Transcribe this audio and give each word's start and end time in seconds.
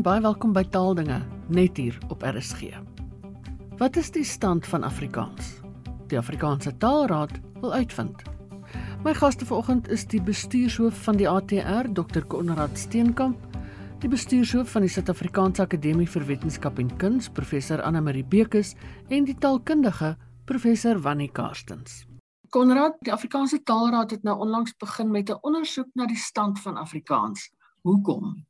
en 0.00 0.04
baie 0.06 0.22
welkom 0.24 0.54
by 0.56 0.62
Taaldinge 0.72 1.18
net 1.52 1.76
hier 1.76 1.96
op 2.08 2.22
RSG. 2.24 2.70
Wat 3.76 3.98
is 4.00 4.08
die 4.14 4.24
stand 4.24 4.64
van 4.64 4.86
Afrikaans? 4.88 5.58
Die 6.08 6.16
Afrikaanse 6.16 6.72
Taalraad 6.80 7.34
wil 7.60 7.74
uitvind. 7.76 8.22
My 9.04 9.12
gaste 9.18 9.44
vanoggend 9.44 9.90
is 9.92 10.06
die 10.08 10.22
bestuurshoof 10.24 11.04
van 11.04 11.20
die 11.20 11.28
ATR, 11.28 11.92
Dr. 11.92 12.24
Konrad 12.32 12.80
Steenkamp, 12.80 13.60
die 14.00 14.08
bestuurshoof 14.08 14.72
van 14.72 14.88
die 14.88 14.92
Suid-Afrikaanse 14.94 15.68
Akademie 15.68 16.08
vir 16.08 16.24
Wetenskap 16.32 16.80
en 16.80 16.96
Kuns, 16.96 17.28
professor 17.28 17.84
Anna 17.84 18.00
Marie 18.00 18.24
Bekes 18.24 18.72
en 19.12 19.28
die 19.28 19.36
taalkundige 19.36 20.14
professor 20.48 21.02
Wannie 21.04 21.28
Karstens. 21.28 22.06
Konrad, 22.48 22.96
die 23.04 23.12
Afrikaanse 23.12 23.60
Taalraad 23.60 24.16
het 24.16 24.24
nou 24.24 24.38
onlangs 24.46 24.72
begin 24.80 25.10
met 25.10 25.28
'n 25.28 25.42
ondersoek 25.42 25.92
na 25.92 26.06
die 26.06 26.16
stand 26.16 26.60
van 26.60 26.76
Afrikaans. 26.76 27.50
Hoekom? 27.82 28.48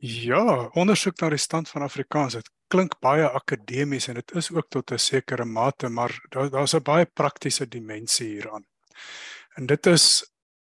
Ja, 0.00 0.70
ondersoek 0.80 1.18
na 1.20 1.28
die 1.28 1.38
stand 1.38 1.68
van 1.68 1.82
Afrikaans. 1.84 2.38
Dit 2.38 2.48
klink 2.72 2.94
baie 3.04 3.26
akademies 3.28 4.06
en 4.08 4.16
dit 4.16 4.32
is 4.32 4.48
ook 4.50 4.70
tot 4.72 4.92
'n 4.92 4.98
sekere 4.98 5.44
mate, 5.44 5.88
maar 5.88 6.12
daar 6.30 6.50
daar's 6.50 6.74
'n 6.74 6.82
baie 6.82 7.04
praktiese 7.04 7.68
dimensie 7.68 8.28
hieraan. 8.28 8.64
En 9.56 9.66
dit 9.66 9.86
is 9.86 10.24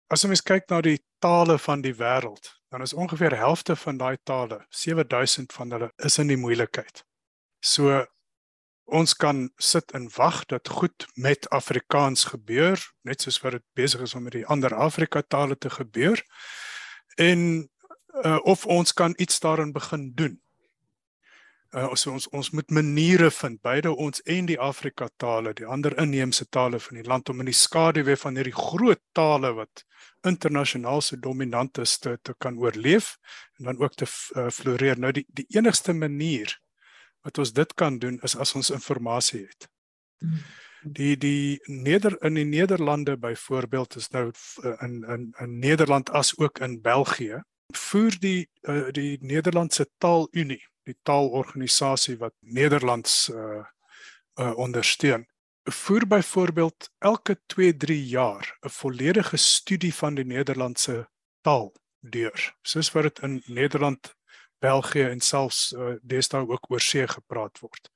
as 0.08 0.22
jy 0.22 0.28
mens 0.28 0.42
kyk 0.42 0.68
na 0.68 0.80
die 0.80 0.98
tale 1.18 1.58
van 1.58 1.80
die 1.80 1.94
wêreld, 1.94 2.50
dan 2.70 2.82
is 2.82 2.92
ongeveer 2.92 3.36
helfte 3.36 3.76
van 3.76 3.96
daai 3.96 4.16
tale, 4.24 4.66
7000 4.68 5.52
van 5.52 5.70
hulle 5.70 5.92
is 5.96 6.18
in 6.18 6.26
die 6.26 6.36
moeilikheid. 6.36 7.04
So 7.60 8.06
ons 8.84 9.14
kan 9.14 9.50
sit 9.56 9.92
en 9.92 10.10
wag 10.16 10.44
dat 10.44 10.68
goed 10.68 11.06
met 11.14 11.48
Afrikaans 11.50 12.24
gebeur, 12.24 12.92
net 13.02 13.22
soos 13.22 13.40
wat 13.40 13.52
dit 13.52 13.64
besig 13.74 14.00
is 14.00 14.14
om 14.14 14.22
met 14.22 14.32
die 14.32 14.46
ander 14.46 14.74
Afrika 14.74 15.22
tale 15.22 15.56
te 15.56 15.70
gebeur. 15.70 16.22
En 17.16 17.70
uh, 18.24 18.38
of 18.42 18.66
ons 18.66 18.92
kan 18.92 19.14
iets 19.16 19.40
daarin 19.40 19.72
begin 19.72 20.12
doen. 20.14 20.38
Uh, 21.72 21.88
ons 21.88 22.06
ons 22.06 22.26
ons 22.36 22.50
moet 22.52 22.70
maniere 22.76 23.30
vind 23.32 23.56
beide 23.64 23.94
ons 23.96 24.20
en 24.28 24.46
die 24.46 24.58
Afrika 24.60 25.08
tale, 25.16 25.54
die 25.56 25.66
ander 25.66 25.94
inheemse 26.00 26.44
tale 26.52 26.80
van 26.84 26.98
die 27.00 27.06
land 27.08 27.30
om 27.32 27.40
in 27.40 27.48
die 27.48 27.56
skaduwee 27.56 28.16
van 28.20 28.36
hierdie 28.36 28.56
groot 28.56 29.00
tale 29.16 29.54
wat 29.56 29.84
internasionaal 30.28 31.00
so 31.00 31.16
dominant 31.16 31.78
is 31.80 31.96
te, 31.98 32.18
te 32.22 32.34
kan 32.38 32.58
oorleef 32.60 33.14
en 33.58 33.70
dan 33.70 33.80
ook 33.80 33.96
te 33.96 34.04
uh, 34.04 34.50
floreer. 34.52 35.00
Nou 35.00 35.14
die 35.16 35.24
die 35.32 35.46
enigste 35.56 35.94
manier 35.96 36.52
wat 37.24 37.40
ons 37.40 37.54
dit 37.56 37.72
kan 37.74 37.96
doen 38.02 38.18
is 38.22 38.36
as 38.36 38.52
ons 38.58 38.70
inligting 38.70 39.46
het. 39.48 39.68
Die 40.82 41.16
die 41.16 41.60
Neder 41.66 42.18
in 42.20 42.34
die 42.34 42.44
Nederlande 42.44 43.16
byvoorbeeld 43.16 43.96
is 43.96 44.10
nou 44.10 44.28
in 44.84 45.00
in 45.08 45.32
in 45.40 45.58
Nederland 45.58 46.10
as 46.10 46.36
ook 46.38 46.58
in 46.58 46.80
België 46.82 47.40
voer 47.76 48.16
die 48.20 48.50
uh, 48.68 48.88
die 48.92 49.18
Nederlandse 49.20 49.88
Taalunie, 49.98 50.62
die 50.86 50.96
taalorganisasie 51.02 52.16
wat 52.18 52.34
Nederlands 52.40 53.28
uh, 53.28 53.64
uh 54.40 54.52
ondersteun, 54.58 55.26
voer 55.70 56.06
byvoorbeeld 56.06 56.90
elke 56.98 57.38
2-3 57.54 57.94
jaar 57.94 58.58
'n 58.60 58.68
volledige 58.68 59.36
studie 59.36 59.94
van 59.94 60.14
die 60.14 60.24
Nederlandse 60.24 61.08
taal 61.40 61.72
deur. 62.00 62.54
Soos 62.62 62.92
wat 62.92 63.02
dit 63.02 63.18
in 63.18 63.42
Nederland, 63.46 64.14
België 64.58 65.02
en 65.02 65.20
selfs 65.20 65.72
uh, 65.72 65.94
deesdae 66.02 66.46
ook 66.48 66.70
oor 66.70 66.80
see 66.80 67.06
gepraat 67.08 67.58
word. 67.58 67.88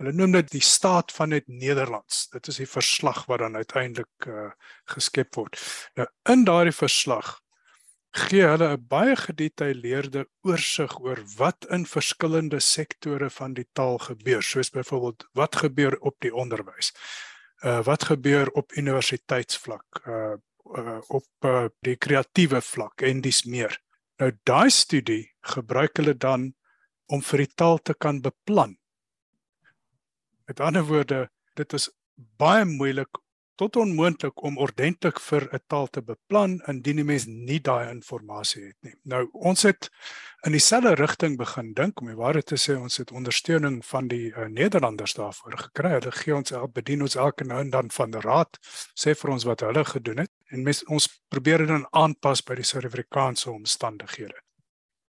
Hulle 0.00 0.12
noem 0.16 0.32
dit 0.38 0.50
die 0.50 0.64
staat 0.64 1.12
van 1.12 1.34
dit 1.34 1.44
Nederlands. 1.46 2.28
Dit 2.32 2.48
is 2.48 2.60
die 2.62 2.68
verslag 2.68 3.24
wat 3.28 3.42
dan 3.44 3.56
uiteindelik 3.56 4.28
uh, 4.28 4.50
geskep 4.84 5.34
word. 5.36 5.60
Nou 5.94 6.08
in 6.32 6.44
daardie 6.48 6.72
verslag 6.76 7.36
gee 8.16 8.46
hulle 8.48 8.68
'n 8.76 8.86
baie 8.88 9.16
gedetailleerde 9.16 10.26
oorsig 10.48 10.98
oor 11.00 11.20
wat 11.36 11.66
in 11.76 11.86
verskillende 11.86 12.60
sektore 12.60 13.30
van 13.30 13.54
die 13.54 13.68
taal 13.72 13.98
gebeur, 13.98 14.42
soos 14.42 14.70
byvoorbeeld 14.70 15.26
wat 15.32 15.56
gebeur 15.56 15.98
op 16.00 16.16
die 16.20 16.34
onderwys. 16.34 16.92
Uh 17.64 17.82
wat 17.84 18.04
gebeur 18.04 18.50
op 18.50 18.72
universiteitsvlak, 18.72 20.00
uh, 20.06 20.34
uh 20.76 21.00
op 21.08 21.26
uh, 21.40 21.66
die 21.80 21.96
kreatiewe 21.96 22.60
vlak 22.60 23.02
en 23.02 23.20
dis 23.20 23.44
meer. 23.44 23.80
Nou 24.18 24.32
daai 24.42 24.70
studie 24.70 25.32
gebruik 25.40 25.96
hulle 25.96 26.16
dan 26.16 26.54
om 27.06 27.22
vir 27.22 27.44
die 27.44 27.54
taal 27.54 27.78
te 27.78 27.94
kan 27.94 28.20
beplan. 28.20 28.76
Met 30.46 30.60
ander 30.60 30.84
woorde, 30.84 31.28
dit 31.54 31.72
is 31.72 31.90
baie 32.14 32.64
moeilik 32.64 33.18
tot 33.56 33.76
onmoontlik 33.76 34.42
om 34.44 34.58
ordentlik 34.58 35.20
vir 35.20 35.48
'n 35.52 35.60
taal 35.66 35.88
te 35.88 36.02
beplan 36.02 36.60
indien 36.68 36.96
die 36.96 37.04
mens 37.04 37.26
nie 37.26 37.60
daai 37.60 37.90
inligting 37.90 38.66
het 38.66 38.76
nie. 38.82 38.94
Nou 39.04 39.28
ons 39.32 39.62
het 39.62 39.90
in 40.46 40.52
dieselfde 40.52 40.94
rigting 40.94 41.36
begin 41.36 41.72
dink 41.74 42.00
om 42.00 42.06
die 42.06 42.16
waarheid 42.16 42.46
te 42.46 42.56
sê 42.56 42.76
ons 42.78 42.96
het 42.96 43.10
ondersteuning 43.10 43.84
van 43.84 44.08
die 44.08 44.30
uh, 44.30 44.46
Nederlanders 44.46 45.14
daarvoor 45.14 45.58
gekry. 45.58 45.90
Hulle 45.90 46.12
gee 46.12 46.34
ons 46.34 46.50
help 46.50 46.74
bedien 46.74 47.02
ons 47.02 47.16
elke 47.16 47.44
nou 47.44 47.60
en 47.60 47.70
dan 47.70 47.90
van 47.90 48.10
die 48.10 48.20
raad 48.20 48.58
sê 48.94 49.14
vir 49.14 49.30
ons 49.30 49.44
wat 49.44 49.60
hulle 49.60 49.84
gedoen 49.84 50.18
het 50.18 50.32
en 50.50 50.62
mens, 50.62 50.84
ons 50.84 51.08
probeer 51.28 51.58
dit 51.58 51.68
dan 51.68 51.86
aanpas 51.90 52.42
by 52.42 52.54
die 52.54 52.64
Suid-Afrikaanse 52.64 53.50
omstandighede. 53.50 54.45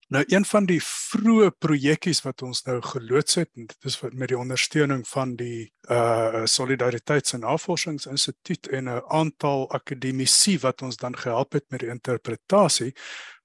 Nou 0.09 0.23
een 0.25 0.45
van 0.45 0.65
die 0.65 0.79
vroeë 0.81 1.51
projekkies 1.61 2.23
wat 2.25 2.41
ons 2.41 2.63
nou 2.65 2.79
geloods 2.81 3.35
het 3.37 3.49
en 3.53 3.67
dit 3.69 3.85
is 3.85 3.99
met 4.09 4.31
die 4.31 4.37
ondersteuning 4.37 5.03
van 5.07 5.35
die 5.37 5.69
uh 5.93 6.45
Solidariteits- 6.49 7.35
en 7.37 7.43
Navorsingsinstituut 7.45 8.67
en 8.73 8.89
'n 8.89 9.03
aantal 9.07 9.69
akademici 9.69 10.57
wat 10.59 10.81
ons 10.81 10.97
dan 10.97 11.17
gehelp 11.17 11.51
het 11.53 11.65
met 11.69 11.79
die 11.79 11.89
interpretasie 11.89 12.95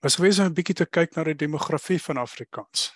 was 0.01 0.17
gewees 0.17 0.39
om 0.39 0.47
'n 0.47 0.53
bietjie 0.53 0.75
te 0.75 0.87
kyk 0.87 1.15
na 1.15 1.25
die 1.25 1.37
demografie 1.37 2.03
van 2.03 2.17
Afrikaans. 2.17 2.93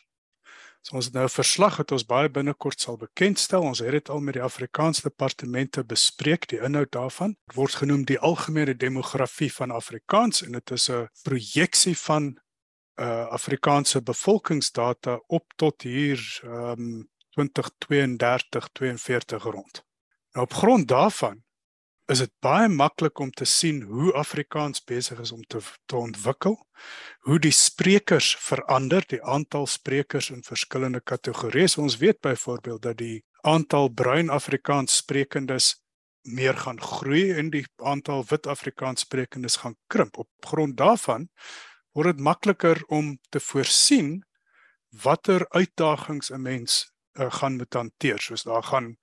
So 0.81 0.97
ons 0.97 1.05
het 1.05 1.15
nou 1.15 1.25
'n 1.25 1.29
verslag 1.43 1.77
wat 1.77 1.93
ons 1.93 2.07
baie 2.07 2.31
binnekort 2.31 2.81
sal 2.81 2.97
bekendstel. 2.97 3.63
Ons 3.63 3.79
het 3.79 3.91
dit 3.91 4.09
al 4.09 4.21
met 4.21 4.35
die 4.35 4.43
Afrikaans 4.43 5.01
departemente 5.01 5.85
bespreek, 5.85 6.49
die 6.49 6.61
inhoud 6.61 6.91
daarvan. 6.91 7.37
Dit 7.47 7.57
word 7.57 7.75
genoem 7.75 8.05
die 8.05 8.19
algemene 8.19 8.77
demografie 8.77 9.53
van 9.53 9.71
Afrikaans 9.71 10.43
en 10.43 10.53
dit 10.53 10.71
is 10.71 10.89
'n 10.89 11.09
projeksie 11.23 11.99
van 11.99 12.39
uh 12.99 13.27
Afrikaanse 13.31 14.03
bevolkingsdata 14.03 15.21
op 15.27 15.53
tot 15.57 15.83
hier 15.83 16.41
um 16.45 17.09
2032 17.39 18.69
42 18.73 19.43
rond. 19.43 19.85
Nou 20.33 20.47
op 20.47 20.53
grond 20.53 20.89
daarvan 20.89 21.43
is 22.07 22.19
dit 22.19 22.33
baie 22.41 22.69
maklik 22.69 23.19
om 23.19 23.31
te 23.31 23.45
sien 23.45 23.83
hoe 23.83 24.13
Afrikaans 24.13 24.81
besig 24.85 25.21
is 25.21 25.33
om 25.33 25.43
te 25.45 25.61
te 25.87 25.97
ontwikkel, 25.97 26.57
hoe 27.21 27.39
die 27.39 27.53
sprekers 27.53 28.37
verander, 28.41 29.05
die 29.07 29.23
aantal 29.23 29.67
sprekers 29.67 30.31
in 30.31 30.43
verskillende 30.43 31.01
kategorieë. 31.01 31.77
Ons 31.77 31.99
weet 32.01 32.21
byvoorbeeld 32.21 32.83
dat 32.83 32.97
die 32.97 33.25
aantal 33.41 33.89
bruin 33.89 34.31
Afrikaans 34.31 34.97
sprekendes 34.97 35.77
meer 36.23 36.57
gaan 36.57 36.81
groei 36.81 37.31
en 37.33 37.51
die 37.51 37.67
aantal 37.77 38.25
wit 38.29 38.47
Afrikaans 38.47 39.01
sprekendes 39.01 39.57
gaan 39.57 39.77
krimp. 39.87 40.17
Op 40.19 40.29
grond 40.41 40.77
daarvan 40.77 41.29
word 41.93 42.17
dit 42.17 42.25
makliker 42.25 42.83
om 42.87 43.19
te 43.29 43.41
voorsien 43.41 44.25
watter 44.91 45.47
uitdagings 45.49 46.31
'n 46.31 46.43
mens 46.43 46.93
uh, 47.19 47.31
gaan 47.31 47.57
moet 47.57 47.75
hanteer. 47.75 48.19
Soos 48.21 48.43
daar 48.43 48.63
gaan 48.63 48.97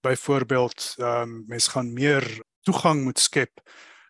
byvoorbeeld 0.00 0.94
ehm 0.98 1.22
um, 1.22 1.44
mens 1.46 1.68
gaan 1.68 1.92
meer 1.92 2.42
toegang 2.62 3.02
moet 3.04 3.18
skep 3.18 3.60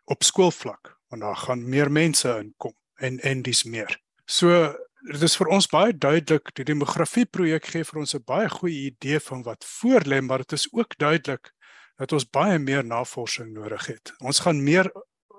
op 0.05 0.23
skoolvlak 0.23 0.97
want 1.09 1.23
daar 1.23 1.37
gaan 1.37 1.69
meer 1.69 1.93
mense 1.93 2.29
inkom 2.39 2.75
en 2.95 3.19
en 3.19 3.43
dis 3.43 3.65
meer. 3.65 4.01
So 4.25 4.77
dit 5.09 5.23
is 5.23 5.37
vir 5.37 5.47
ons 5.47 5.69
baie 5.71 5.95
duidelik 5.95 6.51
die 6.59 6.65
demografie 6.65 7.25
projek 7.27 7.71
gee 7.73 7.85
vir 7.85 8.01
ons 8.01 8.15
'n 8.15 8.25
baie 8.27 8.49
goeie 8.49 8.91
idee 8.91 9.21
van 9.21 9.43
wat 9.43 9.65
voorlê, 9.65 10.21
maar 10.21 10.39
dit 10.39 10.53
is 10.53 10.69
ook 10.73 10.99
duidelik 10.99 11.53
dat 11.97 12.13
ons 12.13 12.31
baie 12.31 12.59
meer 12.59 12.85
navorsing 12.85 13.53
nodig 13.53 13.87
het. 13.87 14.13
Ons 14.19 14.39
gaan 14.39 14.63
meer 14.63 14.93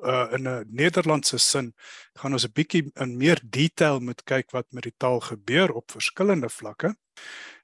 uh, 0.03 0.27
in 0.35 0.47
'n 0.47 0.65
Nederlandse 0.69 1.37
sin 1.37 1.73
gaan 2.13 2.33
ons 2.33 2.45
'n 2.45 2.53
bietjie 2.53 2.91
in 2.95 3.17
meer 3.17 3.39
detail 3.43 3.99
moet 3.99 4.23
kyk 4.23 4.51
wat 4.51 4.65
met 4.71 4.83
die 4.83 4.97
taal 4.97 5.19
gebeur 5.19 5.71
op 5.71 5.91
verskillende 5.91 6.49
vlakke. 6.49 6.95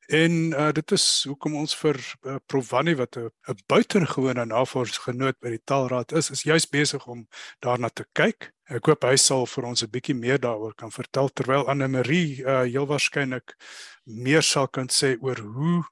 En 0.08 0.32
uh, 0.32 0.72
dit 0.72 0.92
is 0.92 1.24
hoekom 1.28 1.56
ons 1.56 1.76
vir 1.76 1.98
uh, 1.98 2.36
Prof 2.46 2.70
Wannie 2.70 2.96
wat 2.96 3.18
'n 3.18 3.32
buitengewone 3.66 4.46
navorsingsgenoot 4.46 5.40
by 5.40 5.50
die 5.50 5.64
Taalraad 5.64 6.12
is, 6.12 6.30
is 6.30 6.44
juis 6.44 6.70
besig 6.70 7.08
om 7.08 7.28
daarna 7.60 7.90
te 7.90 8.06
kyk. 8.14 8.52
Ek 8.70 8.86
hoop 8.86 9.04
hy 9.04 9.16
sal 9.16 9.46
vir 9.46 9.66
ons 9.66 9.84
'n 9.84 9.90
bietjie 9.90 10.16
meer 10.16 10.40
daaroor 10.40 10.76
kan 10.76 10.92
vertel 10.92 11.30
terwyl 11.30 11.68
Anne 11.68 11.88
Marie 11.88 12.44
uh, 12.46 12.62
heel 12.62 12.86
waarskynlik 12.86 13.56
meer 14.06 14.42
sal 14.42 14.68
kan 14.68 14.88
sê 14.90 15.18
oor 15.22 15.38
hoe 15.38 15.84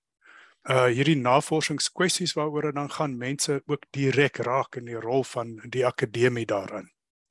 uh 0.70 0.86
hierdie 0.86 1.20
navorsingskwessies 1.20 2.34
waaroor 2.34 2.74
dan 2.74 2.92
gaan 2.92 3.18
mense 3.18 3.62
ook 3.66 3.84
direk 3.92 4.38
raak 4.38 4.76
in 4.80 4.86
die 4.86 5.00
rol 5.00 5.24
van 5.24 5.58
die 5.70 5.86
akademie 5.86 6.46
daarin. 6.46 6.88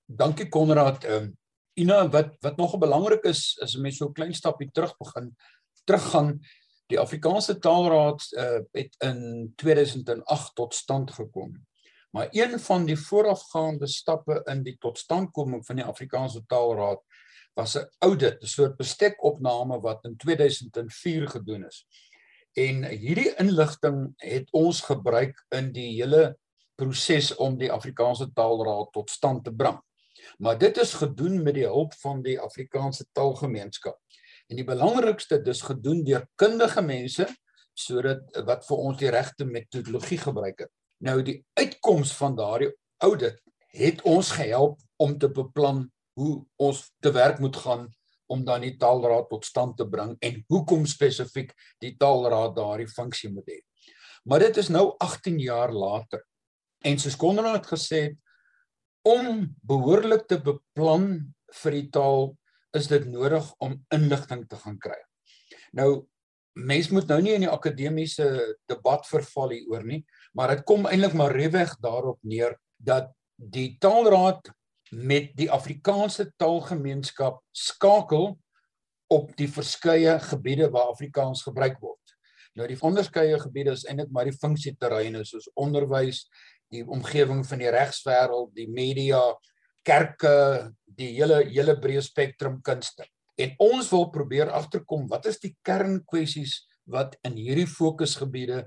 Dankie 0.07 0.49
Konrad. 0.49 1.05
Ehm 1.05 1.23
uh, 1.23 1.31
Ina 1.75 2.09
wat 2.13 2.37
wat 2.41 2.57
nog 2.57 2.79
belangrik 2.79 3.25
is 3.25 3.57
is 3.65 3.77
om 3.77 3.91
so 3.91 4.09
'n 4.09 4.13
klein 4.13 4.35
stapie 4.35 4.71
terug 4.71 4.97
begin 4.97 5.37
teruggaan. 5.85 6.41
Die 6.87 7.01
Afrikaanse 7.01 7.59
Taalraad 7.59 8.29
uh 8.37 8.61
het 8.73 8.95
in 8.99 9.53
2008 9.57 10.55
tot 10.55 10.75
stand 10.75 11.11
gekom. 11.11 11.67
Maar 12.11 12.29
een 12.31 12.61
van 12.61 12.85
die 12.85 12.99
voorafgaande 12.99 13.87
stappe 13.87 14.43
in 14.45 14.63
die 14.63 14.77
totstandkoming 14.79 15.67
van 15.67 15.77
die 15.77 15.85
Afrikaanse 15.85 16.45
Taalraad 16.47 17.01
was 17.55 17.77
'n 17.77 17.89
audit, 17.99 18.43
'n 18.43 18.47
soort 18.47 18.77
bestekopname 18.77 19.81
wat 19.81 20.05
in 20.05 20.17
2004 20.17 21.29
gedoen 21.29 21.65
is. 21.67 21.87
En 22.59 22.85
hierdie 22.85 23.31
inligting 23.41 24.13
het 24.21 24.51
ons 24.53 24.83
gebruik 24.85 25.39
in 25.57 25.71
die 25.73 25.89
hele 25.95 26.35
proses 26.77 27.31
om 27.41 27.57
die 27.59 27.71
Afrikaanse 27.73 28.29
Taalraad 28.35 28.93
tot 28.93 29.11
stand 29.11 29.45
te 29.45 29.53
bring. 29.55 29.79
Maar 30.39 30.59
dit 30.59 30.77
is 30.79 30.93
gedoen 30.95 31.43
met 31.43 31.55
die 31.55 31.67
hulp 31.67 31.95
van 32.03 32.23
die 32.23 32.39
Afrikaanse 32.41 33.07
Taalgemeenskap. 33.13 33.99
En 34.49 34.59
die 34.61 34.67
belangrikste 34.69 35.41
dis 35.43 35.63
gedoen 35.65 36.05
deur 36.05 36.27
kundige 36.37 36.83
mense 36.85 37.29
sodat 37.73 38.37
wat 38.45 38.67
vir 38.69 38.81
ons 38.85 38.99
die 39.01 39.11
regte 39.11 39.47
metodologie 39.49 40.19
gebruik 40.21 40.67
het. 40.67 40.71
Nou 41.01 41.23
die 41.25 41.39
uitkoms 41.57 42.13
van 42.19 42.37
daardie 42.37 42.69
audit 43.01 43.41
het 43.73 44.03
ons 44.05 44.35
gehelp 44.37 44.81
om 45.01 45.17
te 45.19 45.31
beplan 45.33 45.87
hoe 46.21 46.35
ons 46.61 46.85
te 47.01 47.13
werk 47.17 47.41
moet 47.41 47.57
gaan 47.57 47.89
om 48.31 48.45
dan 48.45 48.65
die 48.65 48.77
taalraad 48.81 49.29
tot 49.31 49.45
stand 49.45 49.77
te 49.77 49.87
bring 49.89 50.15
en 50.21 50.43
hoekom 50.53 50.87
spesifiek 50.87 51.53
die 51.83 51.95
taalraad 52.01 52.55
daardie 52.57 52.89
funksie 52.89 53.31
moet 53.33 53.49
hê. 53.51 53.59
Maar 54.25 54.47
dit 54.47 54.61
is 54.63 54.71
nou 54.71 54.93
18 55.03 55.39
jaar 55.43 55.73
later. 55.75 56.23
En 56.87 56.99
soos 56.99 57.19
Konrad 57.19 57.67
gesê 57.67 58.03
het, 58.09 58.19
om 59.03 59.49
behoorlik 59.67 60.29
te 60.31 60.39
beplan 60.39 61.09
vir 61.63 61.75
die 61.75 61.89
taal 61.91 62.31
is 62.79 62.87
dit 62.89 63.09
nodig 63.11 63.49
om 63.61 63.75
inligting 63.93 64.47
te 64.49 64.59
gaan 64.63 64.79
kry. 64.79 64.99
Nou 65.77 66.07
mens 66.53 66.91
moet 66.93 67.09
nou 67.09 67.19
nie 67.25 67.33
in 67.35 67.47
die 67.47 67.51
akademiese 67.51 68.27
debat 68.69 69.07
verval 69.09 69.55
hieroor 69.57 69.85
nie, 69.89 70.03
maar 70.37 70.53
dit 70.53 70.65
kom 70.69 70.87
eintlik 70.89 71.17
maar 71.17 71.33
reweg 71.33 71.73
daarop 71.81 72.21
neer 72.29 72.59
dat 72.77 73.09
die 73.37 73.79
taalraad 73.81 74.53
met 74.93 75.31
die 75.37 75.49
Afrikaanse 75.51 76.29
taalgemeenskap 76.37 77.41
skakel 77.57 78.35
op 79.13 79.31
die 79.37 79.49
verskeie 79.49 80.19
gebiede 80.21 80.69
waar 80.73 80.93
Afrikaans 80.93 81.45
gebruik 81.47 81.79
word. 81.81 82.17
Nou 82.57 82.67
die 82.69 82.77
onderskeie 82.85 83.39
gebiede 83.41 83.73
is 83.73 83.87
eintlik 83.89 84.13
maar 84.13 84.29
die 84.29 84.37
funksieterreine 84.37 85.25
soos 85.25 85.49
onderwys, 85.57 86.27
die 86.73 86.85
omgewing 86.85 87.41
van 87.49 87.61
die 87.61 87.73
regswêreld, 87.73 88.53
die 88.57 88.69
media, 88.69 89.21
kerke, 89.85 90.73
die 90.85 91.15
hele 91.17 91.41
hele 91.49 91.77
breë 91.81 92.05
spektrum 92.05 92.61
kunste. 92.65 93.09
En 93.41 93.57
ons 93.65 93.89
wil 93.93 94.11
probeer 94.13 94.53
agterkom 94.53 95.09
wat 95.09 95.27
is 95.31 95.41
die 95.41 95.55
kernkwessies 95.65 96.61
wat 96.85 97.17
in 97.25 97.39
hierdie 97.41 97.69
fokusgebiede 97.69 98.67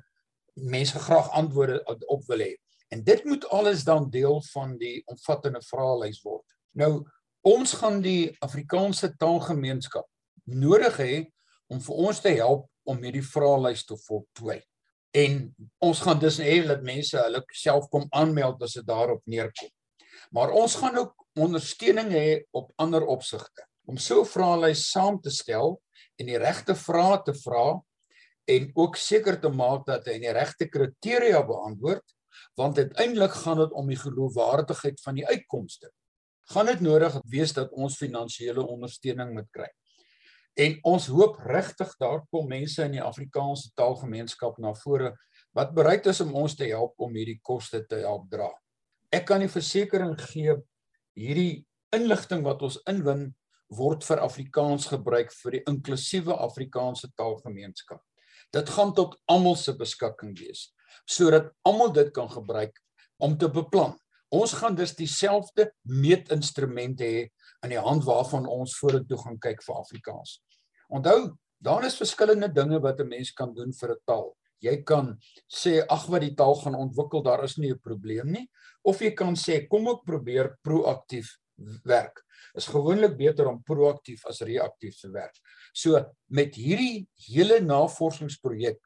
mense 0.56 1.00
graag 1.06 1.30
antwoorde 1.38 1.82
op 1.86 2.26
wil 2.30 2.42
hê. 2.42 2.54
En 2.96 3.04
dit 3.04 3.26
moet 3.26 3.50
alles 3.50 3.84
dan 3.84 4.10
deel 4.10 4.42
van 4.54 4.78
die 4.80 5.02
omvattende 5.12 5.60
vraelys 5.62 6.22
word. 6.24 6.46
Nou 6.80 7.04
ons 7.46 7.74
gaan 7.78 8.00
die 8.02 8.32
Afrikaanse 8.40 9.10
taalgemeenskap 9.20 10.08
nodig 10.48 10.96
hê 11.02 11.18
om 11.68 11.82
vir 11.84 12.00
ons 12.08 12.22
te 12.24 12.32
help 12.38 12.64
om 12.88 13.04
hierdie 13.04 13.26
vraelys 13.26 13.84
te 13.86 13.98
voltooi. 14.06 14.62
En 15.12 15.38
ons 15.84 16.02
gaan 16.08 16.24
dus 16.24 16.40
hê 16.40 16.62
dat 16.64 16.88
mense 16.88 17.20
hulle 17.20 17.44
self 17.52 17.92
kom 17.92 18.08
aanmeld 18.16 18.64
as 18.64 18.78
dit 18.80 18.88
daarop 18.88 19.22
neerkom. 19.28 19.70
Maar 20.32 20.56
ons 20.56 20.80
gaan 20.80 20.96
ook 21.04 21.28
ondersteuning 21.36 22.16
hê 22.16 22.28
op 22.56 22.72
ander 22.80 23.04
opsigte 23.12 23.68
om 23.92 24.00
so 24.00 24.24
'n 24.24 24.32
vraelys 24.32 24.90
saam 24.90 25.20
te 25.22 25.30
stel 25.30 25.82
en 26.16 26.32
die 26.32 26.40
regte 26.40 26.76
vrae 26.76 27.22
te 27.28 27.36
vra 27.44 27.82
en 28.48 28.72
ook 28.74 28.96
seker 28.96 29.42
te 29.42 29.50
maak 29.50 29.86
dat 29.86 30.08
hy 30.08 30.20
die 30.20 30.32
regte 30.32 30.70
kriteria 30.70 31.44
beantwoord 31.44 32.15
want 32.56 32.78
uiteindelik 32.78 33.32
gaan 33.32 33.58
dit 33.58 33.72
om 33.72 33.88
die 33.88 34.00
geloofwaardigheid 34.00 35.02
van 35.02 35.16
die 35.20 35.28
uitkomste. 35.28 35.92
Gaan 36.54 36.70
dit 36.70 36.82
nodig 36.86 37.18
wees 37.30 37.54
dat 37.54 37.72
ons 37.72 37.98
finansiële 37.98 38.66
ondersteuning 38.66 39.34
moet 39.34 39.50
kry. 39.52 39.70
En 40.56 40.78
ons 40.88 41.08
hoop 41.12 41.40
regtig 41.44 41.96
daar 42.00 42.22
kom 42.32 42.48
mense 42.48 42.84
in 42.84 42.94
die 42.96 43.04
Afrikaanse 43.04 43.74
taalgemeenskap 43.76 44.60
na 44.64 44.72
vore 44.86 45.12
wat 45.56 45.74
bereid 45.76 46.06
is 46.08 46.22
om 46.24 46.36
ons 46.36 46.56
te 46.56 46.68
help 46.70 47.00
om 47.02 47.16
hierdie 47.16 47.40
koste 47.44 47.82
te 47.90 48.00
help 48.04 48.30
dra. 48.32 48.48
Ek 49.12 49.26
kan 49.28 49.44
die 49.44 49.52
versekering 49.52 50.16
gee 50.30 50.56
hierdie 51.16 51.66
inligting 51.96 52.44
wat 52.46 52.64
ons 52.64 52.80
inwin 52.92 53.30
word 53.76 54.06
vir 54.08 54.22
Afrikaans 54.24 54.88
gebruik 54.92 55.34
vir 55.42 55.58
die 55.58 55.64
inklusiewe 55.72 56.36
Afrikaanse 56.46 57.10
taalgemeenskap. 57.18 58.04
Dit 58.54 58.70
gaan 58.72 58.94
tot 58.96 59.18
almal 59.32 59.58
se 59.60 59.74
beskikking 59.76 60.36
wees 60.40 60.70
sodat 61.06 61.52
almal 61.64 61.94
dit 61.94 62.12
kan 62.14 62.30
gebruik 62.30 62.80
om 63.18 63.38
te 63.38 63.50
beplan. 63.50 63.96
Ons 64.34 64.54
gaan 64.60 64.76
dus 64.76 64.96
dieselfde 64.98 65.70
meetinstrumente 65.84 67.06
hê 67.06 67.28
in 67.64 67.74
die 67.74 67.82
hand 67.82 68.04
waarvan 68.08 68.48
ons 68.50 68.78
vorentoe 68.80 69.18
gaan 69.22 69.38
kyk 69.40 69.62
vir 69.64 69.76
Afrikaans. 69.76 70.40
Onthou, 70.90 71.36
daar 71.62 71.86
is 71.88 71.98
verskillende 71.98 72.50
dinge 72.54 72.80
wat 72.82 73.00
'n 73.00 73.08
mens 73.08 73.32
kan 73.32 73.54
doen 73.54 73.74
vir 73.74 73.92
'n 73.92 74.02
taal. 74.06 74.36
Jy 74.62 74.84
kan 74.84 75.18
sê 75.48 75.84
ag 75.90 76.08
wat 76.10 76.22
die 76.22 76.36
taal 76.36 76.56
gaan 76.56 76.76
ontwikkel, 76.76 77.24
daar 77.24 77.44
is 77.44 77.58
nie 77.58 77.72
'n 77.72 77.80
probleem 77.80 78.32
nie, 78.32 78.50
of 78.84 79.00
jy 79.02 79.12
kan 79.12 79.36
sê 79.36 79.68
kom 79.68 79.88
ek 79.88 80.06
probeer 80.06 80.58
proaktief 80.64 81.38
werk. 81.86 82.24
Is 82.56 82.68
gewoonlik 82.68 83.18
beter 83.18 83.48
om 83.48 83.64
proaktief 83.64 84.26
as 84.26 84.42
reaktief 84.42 85.00
te 85.00 85.10
werk. 85.12 85.36
So 85.74 86.00
met 86.28 86.56
hierdie 86.56 87.08
hele 87.28 87.60
navorsingsprojek 87.60 88.80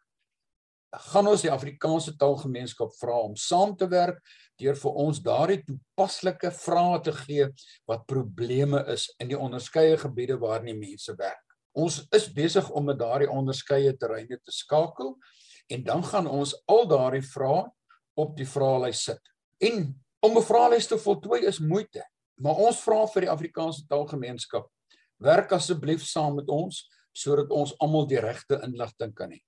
gaan 0.90 1.28
ons 1.30 1.44
die 1.46 1.52
Afrikaanse 1.54 2.16
taalgemeenskap 2.18 2.94
vra 2.98 3.20
om 3.28 3.36
saam 3.38 3.76
te 3.78 3.86
werk 3.90 4.18
deur 4.60 4.76
vir 4.76 4.96
ons 5.04 5.22
daardie 5.22 5.60
toepaslike 5.68 6.50
vrae 6.56 7.02
te 7.06 7.14
gee 7.14 7.46
wat 7.88 8.08
probleme 8.10 8.82
is 8.94 9.06
in 9.22 9.30
die 9.30 9.38
onderskeie 9.38 9.98
gebiede 10.02 10.40
waar 10.42 10.64
nie 10.64 10.76
mense 10.78 11.14
werk. 11.20 11.46
Ons 11.78 12.02
is 12.16 12.26
besig 12.34 12.70
om 12.74 12.90
met 12.90 12.98
daardie 13.00 13.30
onderskeie 13.30 13.94
terreine 13.98 14.40
te 14.42 14.52
skakel 14.52 15.14
en 15.70 15.84
dan 15.86 16.04
gaan 16.04 16.28
ons 16.28 16.56
al 16.68 16.88
daardie 16.90 17.24
vrae 17.24 17.68
op 18.20 18.34
die 18.36 18.48
vraelys 18.50 19.04
sit. 19.06 19.22
En 19.62 19.94
om 20.26 20.38
'n 20.38 20.44
vraelys 20.44 20.88
te 20.88 20.98
voltooi 20.98 21.46
is 21.46 21.60
moeite, 21.60 22.04
maar 22.42 22.56
ons 22.56 22.82
vra 22.82 23.06
vir 23.08 23.22
die 23.22 23.32
Afrikaanse 23.32 23.86
taalgemeenskap 23.88 24.68
werk 25.18 25.52
asseblief 25.52 26.04
saam 26.04 26.36
met 26.36 26.50
ons 26.50 26.90
sodat 27.14 27.52
ons 27.52 27.76
almal 27.80 28.08
die 28.08 28.20
regte 28.20 28.60
inligting 28.64 29.14
kan 29.14 29.32
hê 29.32 29.40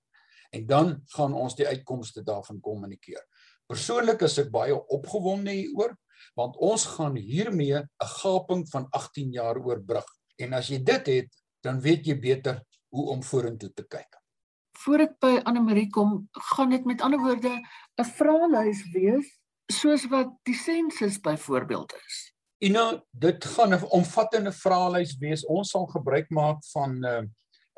en 0.52 0.66
dan 0.68 1.02
gaan 1.16 1.34
ons 1.34 1.56
die 1.56 1.68
uitkomste 1.68 2.24
daarvan 2.24 2.60
kommunikeer. 2.60 3.24
Persoonlik 3.68 4.22
is 4.28 4.38
ek 4.38 4.52
baie 4.52 4.76
opgewonde 4.76 5.52
hieroor 5.56 5.96
want 6.38 6.58
ons 6.62 6.86
gaan 6.86 7.16
hiermee 7.18 7.80
'n 7.82 8.12
gaping 8.22 8.68
van 8.70 8.88
18 8.90 9.32
jaar 9.32 9.58
oorbrug. 9.58 10.06
En 10.38 10.54
as 10.54 10.68
jy 10.68 10.84
dit 10.84 11.08
het, 11.08 11.30
dan 11.64 11.82
weet 11.82 12.06
jy 12.06 12.20
beter 12.20 12.62
hoe 12.90 13.10
om 13.10 13.24
vorentoe 13.24 13.72
te 13.74 13.84
kyk. 13.84 14.18
Voordat 14.78 15.10
ek 15.10 15.20
by 15.20 15.42
Anne 15.44 15.62
Marie 15.62 15.90
kom, 15.90 16.30
gaan 16.32 16.70
dit 16.70 16.86
met 16.86 17.02
ander 17.02 17.20
woorde 17.20 17.62
'n 17.98 18.06
vraelys 18.18 18.84
wees 18.94 19.42
soos 19.72 20.08
wat 20.12 20.32
die 20.44 20.56
sensus 20.56 21.20
byvoorbeeld 21.20 21.94
is. 22.08 22.34
En 22.62 22.72
nou 22.72 23.02
dit 23.12 23.46
gaan 23.46 23.74
'n 23.74 23.90
omvattende 23.90 24.52
vraelys 24.52 25.18
wees. 25.18 25.46
Ons 25.46 25.70
sal 25.70 25.86
gebruik 25.86 26.30
maak 26.30 26.66
van 26.66 27.06
uh, 27.06 27.22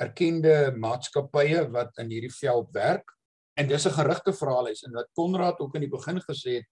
erkende 0.02 0.74
maatskappye 0.78 1.68
wat 1.74 1.98
in 2.02 2.12
hierdie 2.14 2.34
veld 2.34 2.70
werk 2.74 3.14
en 3.60 3.68
dis 3.68 3.86
'n 3.86 3.98
gerigte 3.98 4.34
vraelys 4.34 4.84
en 4.84 4.94
wat 4.94 5.10
Konrad 5.14 5.60
ook 5.60 5.76
in 5.76 5.86
die 5.86 5.96
begin 5.98 6.20
gesê 6.22 6.62
het 6.62 6.68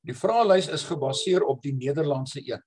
die 0.00 0.14
vraelys 0.14 0.68
is 0.68 0.84
gebaseer 0.84 1.44
op 1.44 1.62
die 1.62 1.74
Nederlandse 1.74 2.40
een 2.40 2.62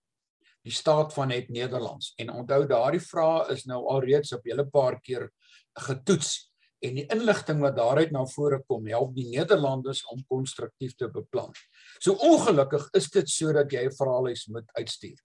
die 0.61 0.73
staat 0.73 1.13
van 1.13 1.27
net 1.27 1.49
Nederlands 1.49 2.13
en 2.17 2.29
onthou 2.29 2.65
daardie 2.67 3.01
vrae 3.01 3.51
is 3.53 3.65
nou 3.65 3.85
alreeds 3.87 4.33
op 4.33 4.43
hele 4.43 4.65
paar 4.65 4.99
keer 5.01 5.29
getoets 5.73 6.51
en 6.81 6.95
die 6.95 7.07
inligting 7.09 7.61
wat 7.61 7.75
daaruit 7.75 8.11
na 8.11 8.25
vore 8.25 8.61
kom 8.67 8.85
help 8.87 9.15
die 9.15 9.29
Nederlanders 9.29 10.03
om 10.05 10.25
konstruktief 10.27 10.95
te 10.95 11.09
beplan. 11.09 11.53
So 11.99 12.13
ongelukkig 12.13 12.89
is 12.93 13.09
dit 13.09 13.29
sodat 13.29 13.71
jy 13.71 13.85
'n 13.85 13.95
vraelys 13.95 14.47
moet 14.47 14.69
uitstuur. 14.77 15.17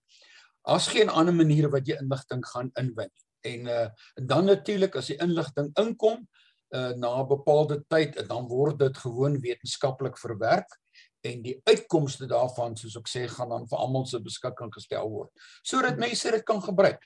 As 0.64 0.88
geen 0.88 1.08
ander 1.08 1.34
manier 1.34 1.68
wat 1.68 1.86
jy 1.86 1.96
inligting 2.00 2.46
gaan 2.46 2.70
inwin 2.76 3.10
nie 3.12 3.29
en 3.46 3.66
uh 3.66 3.88
en 4.18 4.26
dan 4.26 4.44
natuurlik 4.44 4.96
as 4.96 5.10
die 5.12 5.18
inligting 5.20 5.70
inkom 5.80 6.26
uh 6.74 6.92
na 6.96 7.20
'n 7.20 7.28
bepaalde 7.28 7.84
tyd 7.88 8.28
dan 8.28 8.48
word 8.48 8.78
dit 8.78 8.98
gewoon 8.98 9.40
wetenskaplik 9.40 10.18
verwerk 10.18 10.78
en 11.20 11.42
die 11.42 11.60
uitkomste 11.64 12.26
daarvan 12.26 12.76
soos 12.76 12.96
ek 12.96 13.08
sê 13.08 13.26
gaan 13.28 13.48
dan 13.52 13.68
vir 13.68 13.78
almal 13.78 14.06
se 14.06 14.20
beskikking 14.20 14.72
gestel 14.74 15.10
word 15.10 15.30
sodat 15.62 15.98
mense 15.98 16.30
dit 16.30 16.44
kan 16.44 16.62
gebruik. 16.62 17.00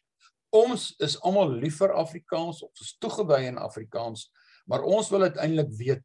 Ons 0.55 0.95
is 1.03 1.17
almal 1.26 1.50
lief 1.50 1.81
vir 1.83 1.97
Afrikaans, 1.99 2.62
ons 2.62 2.81
is 2.81 2.97
toegewy 3.03 3.41
aan 3.49 3.59
Afrikaans, 3.59 4.31
maar 4.71 4.85
ons 4.87 5.11
wil 5.11 5.26
uiteindelik 5.26 5.73
weet 5.79 6.05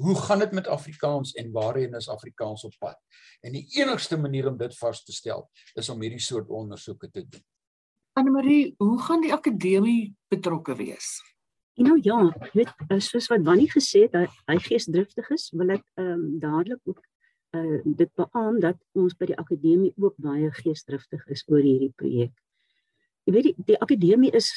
hoe 0.00 0.14
gaan 0.16 0.38
dit 0.38 0.52
met 0.52 0.66
Afrikaans 0.66 1.34
en 1.38 1.52
waarheen 1.52 1.94
is 1.94 2.08
Afrikaans 2.08 2.64
op 2.64 2.74
pad? 2.78 2.96
En 3.44 3.52
die 3.52 3.66
enigste 3.76 4.16
manier 4.16 4.48
om 4.48 4.56
dit 4.56 4.76
vas 4.78 5.04
te 5.04 5.12
stel 5.12 5.44
is 5.78 5.88
om 5.92 6.00
hierdie 6.00 6.22
soort 6.22 6.48
ondersoeke 6.48 7.10
te 7.10 7.26
doen. 7.28 7.44
Anne-Marie, 8.12 8.74
hoe 8.76 8.98
gaan 9.00 9.22
die 9.24 9.32
akademie 9.32 10.14
betrokke 10.28 10.74
wees? 10.76 11.22
Nou 11.80 11.96
ja, 12.04 12.18
weet 12.52 12.72
soos 13.00 13.30
wat 13.32 13.44
Wannie 13.46 13.70
gesê 13.72 14.04
het, 14.04 14.16
hy, 14.18 14.26
hy 14.50 14.56
geesdriftig 14.60 15.30
is, 15.32 15.46
wil 15.56 15.72
ek 15.78 15.84
ehm 15.96 16.10
um, 16.12 16.26
dadelik 16.42 16.80
ook 16.84 17.00
uh 17.56 17.78
dit 17.84 18.10
beamoen 18.16 18.60
dat 18.60 18.76
ons 18.96 19.16
by 19.16 19.30
die 19.30 19.36
akademie 19.40 19.92
ook 19.96 20.16
baie 20.20 20.50
geesdriftig 20.58 21.24
is 21.32 21.44
oor 21.48 21.64
hierdie 21.64 21.92
projek. 21.96 22.34
Jy 23.24 23.34
weet 23.36 23.48
die, 23.48 23.54
die 23.72 23.78
akademie 23.80 24.32
is 24.36 24.50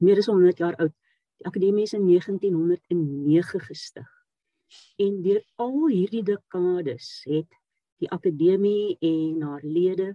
meer 0.00 0.20
as 0.22 0.30
100 0.32 0.60
jaar 0.64 0.76
oud. 0.80 0.94
Die 1.40 1.48
akademie 1.48 1.84
is 1.84 1.92
in 1.96 2.06
1909 2.08 3.60
gestig. 3.68 4.08
En 4.96 5.20
deur 5.24 5.42
al 5.60 5.76
hierdie 5.88 6.24
dekades 6.24 7.10
het 7.28 7.52
die 8.00 8.08
akademie 8.16 8.96
en 9.00 9.44
haar 9.44 9.64
lede 9.64 10.14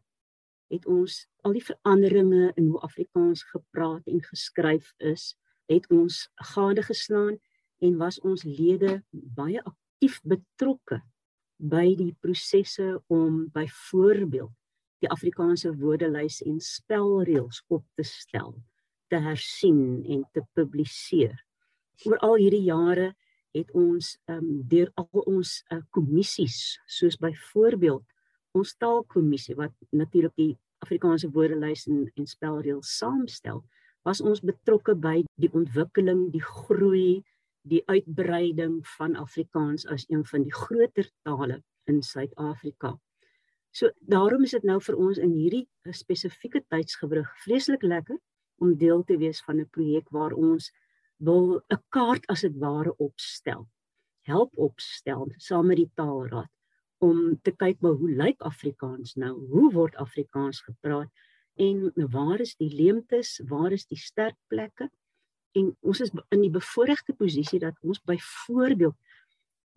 het 0.74 0.86
ons 0.90 1.24
al 1.46 1.56
die 1.56 1.64
veranderinge 1.64 2.52
in 2.58 2.72
hoe 2.74 2.82
Afrikaans 2.86 3.44
gepraat 3.54 4.08
en 4.10 4.24
geskryf 4.26 4.94
is, 4.98 5.34
het 5.72 5.86
ons 5.94 6.26
gade 6.54 6.84
geslaan 6.84 7.38
en 7.84 7.98
was 8.02 8.20
ons 8.26 8.44
lede 8.48 9.02
baie 9.12 9.62
aktief 9.62 10.20
betrokke 10.28 11.02
by 11.58 11.94
die 12.00 12.12
prosesse 12.26 12.98
om 13.14 13.46
byvoorbeeld 13.54 14.52
die 15.04 15.12
Afrikaanse 15.12 15.74
woordelys 15.80 16.40
en 16.48 16.60
spelreëls 16.64 17.64
op 17.68 17.84
te 18.00 18.06
stel 18.08 18.56
te 19.12 19.20
hersien 19.22 20.02
en 20.10 20.24
te 20.34 20.42
publiseer. 20.58 21.36
Oor 22.08 22.18
al 22.26 22.40
hierdie 22.42 22.64
jare 22.66 23.12
het 23.54 23.70
ons 23.78 24.16
ehm 24.26 24.40
um, 24.42 24.62
deur 24.70 24.90
al 24.98 25.26
ons 25.30 25.52
uh, 25.70 25.84
kommissies 25.94 26.80
soos 26.90 27.20
byvoorbeeld 27.22 28.06
ons 28.58 28.74
taalkommissie 28.82 29.56
wat 29.58 29.74
natuurlik 29.92 30.34
die 30.38 30.54
Afrikaanse 30.84 31.30
woordelys 31.36 31.88
en, 31.88 32.04
en 32.20 32.28
spelreëls 32.28 32.98
saamstel, 32.98 33.64
was 34.08 34.22
ons 34.22 34.44
betrokke 34.44 34.96
by 35.00 35.22
die 35.40 35.50
ontwikkeling, 35.56 36.28
die 36.34 36.44
groei, 36.44 37.24
die 37.64 37.82
uitbreiding 37.88 38.82
van 38.98 39.16
Afrikaans 39.16 39.88
as 39.88 40.06
een 40.10 40.26
van 40.28 40.44
die 40.44 40.54
groter 40.54 41.08
tale 41.24 41.62
in 41.88 42.02
Suid-Afrika. 42.04 42.98
So 43.74 43.90
daarom 44.12 44.44
is 44.44 44.54
dit 44.54 44.66
nou 44.68 44.78
vir 44.84 45.00
ons 45.00 45.18
in 45.18 45.32
hierdie 45.34 45.64
spesifieke 45.96 46.62
tydsgewrig 46.70 47.30
vreeslik 47.46 47.86
lekker 47.88 48.20
om 48.62 48.76
deel 48.78 49.04
te 49.08 49.18
wees 49.18 49.42
van 49.48 49.60
'n 49.60 49.70
projek 49.78 50.10
waar 50.12 50.34
ons 50.34 50.72
wil 51.18 51.62
'n 51.72 51.82
kaart 51.90 52.28
as 52.28 52.42
dit 52.42 52.56
ware 52.60 52.94
opstel. 52.98 53.68
Help 54.28 54.52
opstel 54.56 55.32
saam 55.38 55.68
met 55.68 55.78
die 55.78 55.92
taalraad 55.96 56.52
om 57.04 57.40
te 57.44 57.52
kyk 57.52 57.82
maar 57.84 57.98
hoe 58.00 58.12
lyk 58.24 58.42
Afrikaans 58.48 59.16
nou? 59.20 59.34
Hoe 59.52 59.72
word 59.74 59.96
Afrikaans 60.00 60.62
gepraat? 60.64 61.10
En 61.60 61.92
waar 61.94 62.40
is 62.40 62.56
die 62.56 62.72
leemtes? 62.72 63.42
Waar 63.50 63.72
is 63.76 63.86
die 63.90 64.00
sterk 64.00 64.38
plekke? 64.48 64.90
En 65.54 65.74
ons 65.82 66.02
is 66.02 66.14
in 66.34 66.42
die 66.42 66.54
bevoordeelde 66.54 67.16
posisie 67.18 67.60
dat 67.62 67.78
ons 67.82 68.02
byvoorbeeld 68.08 68.96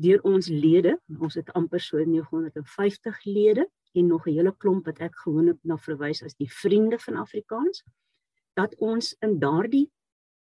deur 0.01 0.23
ons 0.29 0.49
lede, 0.49 0.97
ons 1.19 1.35
het 1.35 1.51
amper 1.57 1.81
so 1.81 2.01
950 2.05 3.25
lede 3.25 3.67
en 3.97 4.07
nog 4.07 4.27
'n 4.27 4.37
hele 4.39 4.55
klomp 4.57 4.85
wat 4.85 5.01
ek 5.01 5.17
gewoonlik 5.25 5.59
na 5.63 5.77
verwys 5.77 6.23
as 6.23 6.35
die 6.35 6.53
vriende 6.53 6.99
van 6.99 7.17
Afrikaans 7.17 7.83
dat 8.55 8.75
ons 8.79 9.17
in 9.21 9.39
daardie 9.39 9.91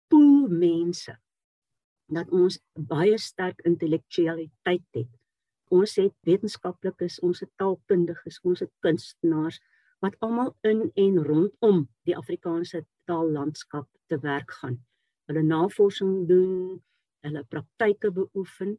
pool 0.09 0.49
mense 0.49 1.19
dat 2.07 2.31
ons 2.31 2.59
baie 2.75 3.19
sterk 3.19 3.61
intellektualiteit 3.61 4.87
het. 4.91 5.20
Ons 5.71 5.95
het 6.00 6.15
wetenskaplikes, 6.27 7.21
ons 7.23 7.41
het 7.41 7.50
taalkundiges, 7.61 8.41
ons 8.43 8.61
het 8.65 8.71
kunstenaars 8.83 9.61
wat 10.03 10.17
almal 10.25 10.55
in 10.67 10.89
en 10.99 11.19
rondom 11.25 11.85
die 12.09 12.17
Afrikaanse 12.17 12.83
taallandskap 13.07 13.87
te 14.11 14.19
werk 14.25 14.50
gaan. 14.61 14.81
Hulle 15.31 15.43
navorsing 15.47 16.27
doen, 16.29 16.81
hulle 17.23 17.45
praktyke 17.53 18.11
beoefen 18.17 18.79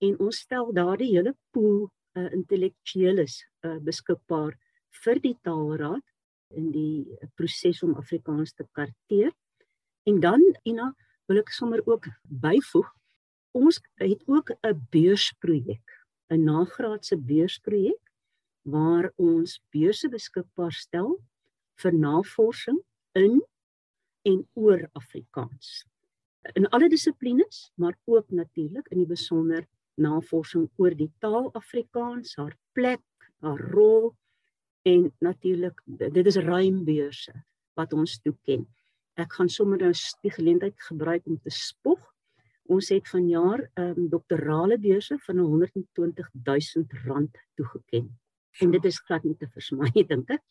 en 0.00 0.16
ons 0.24 0.38
stel 0.46 0.70
daardie 0.72 1.10
hele 1.10 1.34
pool 1.52 1.90
uh, 2.16 2.30
intellektueles 2.32 3.42
uh, 3.66 3.76
beskikbaar 3.84 4.56
vir 5.04 5.20
die 5.20 5.36
taalraad 5.44 6.06
in 6.56 6.70
die 6.72 7.18
proses 7.38 7.82
om 7.86 7.98
Afrikaans 8.00 8.54
te 8.56 8.64
karteer. 8.72 9.34
En 10.08 10.22
dan 10.24 10.42
Ina, 10.64 10.90
wil 11.28 11.42
ek 11.42 11.52
sommer 11.54 11.82
ook 11.86 12.08
byvoeg, 12.24 12.88
ons 13.54 13.78
het 14.00 14.22
ook 14.26 14.50
'n 14.62 14.86
beursprojek, 14.90 15.99
'n 16.30 16.44
nagraadse 16.44 17.16
beursprojek 17.16 18.12
waar 18.62 19.12
ons 19.16 19.60
beurse 19.74 20.08
beskikbaar 20.08 20.72
stel 20.72 21.16
vir 21.82 21.92
navorsing 21.92 22.78
in 23.18 23.40
en 24.22 24.44
oor 24.54 24.88
Afrikaans. 24.92 25.84
In 26.54 26.68
alle 26.68 26.88
dissiplines, 26.88 27.70
maar 27.74 27.96
ook 28.04 28.30
natuurlik 28.30 28.88
in 28.88 28.98
die 28.98 29.08
besonder 29.08 29.66
navorsing 30.00 30.68
oor 30.76 30.94
die 30.96 31.10
taal 31.18 31.50
Afrikaans, 31.52 32.36
haar 32.36 32.56
plek, 32.72 33.04
haar 33.44 33.60
rol 33.72 34.14
en 34.88 35.10
natuurlik 35.20 35.80
dit 35.86 36.26
is 36.26 36.36
ruimbeurse 36.36 37.34
wat 37.76 37.92
ons 37.92 38.18
toeken. 38.24 38.66
Ek 39.20 39.32
gaan 39.36 39.48
sommer 39.52 39.80
nou 39.80 39.92
die 40.22 40.32
geleentheid 40.32 40.76
gebruik 40.88 41.26
om 41.26 41.36
te 41.40 41.52
spog. 41.52 42.00
Ons 42.70 42.88
het 42.94 43.08
vanjaar 43.10 43.64
ehm 43.74 43.96
um, 43.98 44.08
doktorale 44.08 44.76
beurse 44.78 45.16
van 45.18 45.38
120 45.38 46.28
000 46.32 46.84
rand 47.04 47.38
toegeken. 47.54 48.18
En 48.62 48.70
dit 48.70 48.84
is 48.84 48.98
glad 48.98 49.24
nie 49.26 49.36
te 49.36 49.48
versmaai 49.50 50.04
dink 50.12 50.28
ek. 50.30 50.42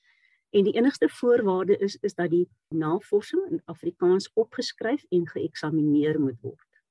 En 0.51 0.65
die 0.67 0.73
enigste 0.75 1.07
voorwaarde 1.09 1.77
is 1.77 1.95
is 2.01 2.17
dat 2.17 2.33
die 2.33 2.47
navorsing 2.75 3.45
in 3.51 3.61
Afrikaans 3.65 4.27
opgeskryf 4.33 5.05
en 5.15 5.27
geëksamineer 5.27 6.19
moet 6.19 6.41
word. 6.41 6.81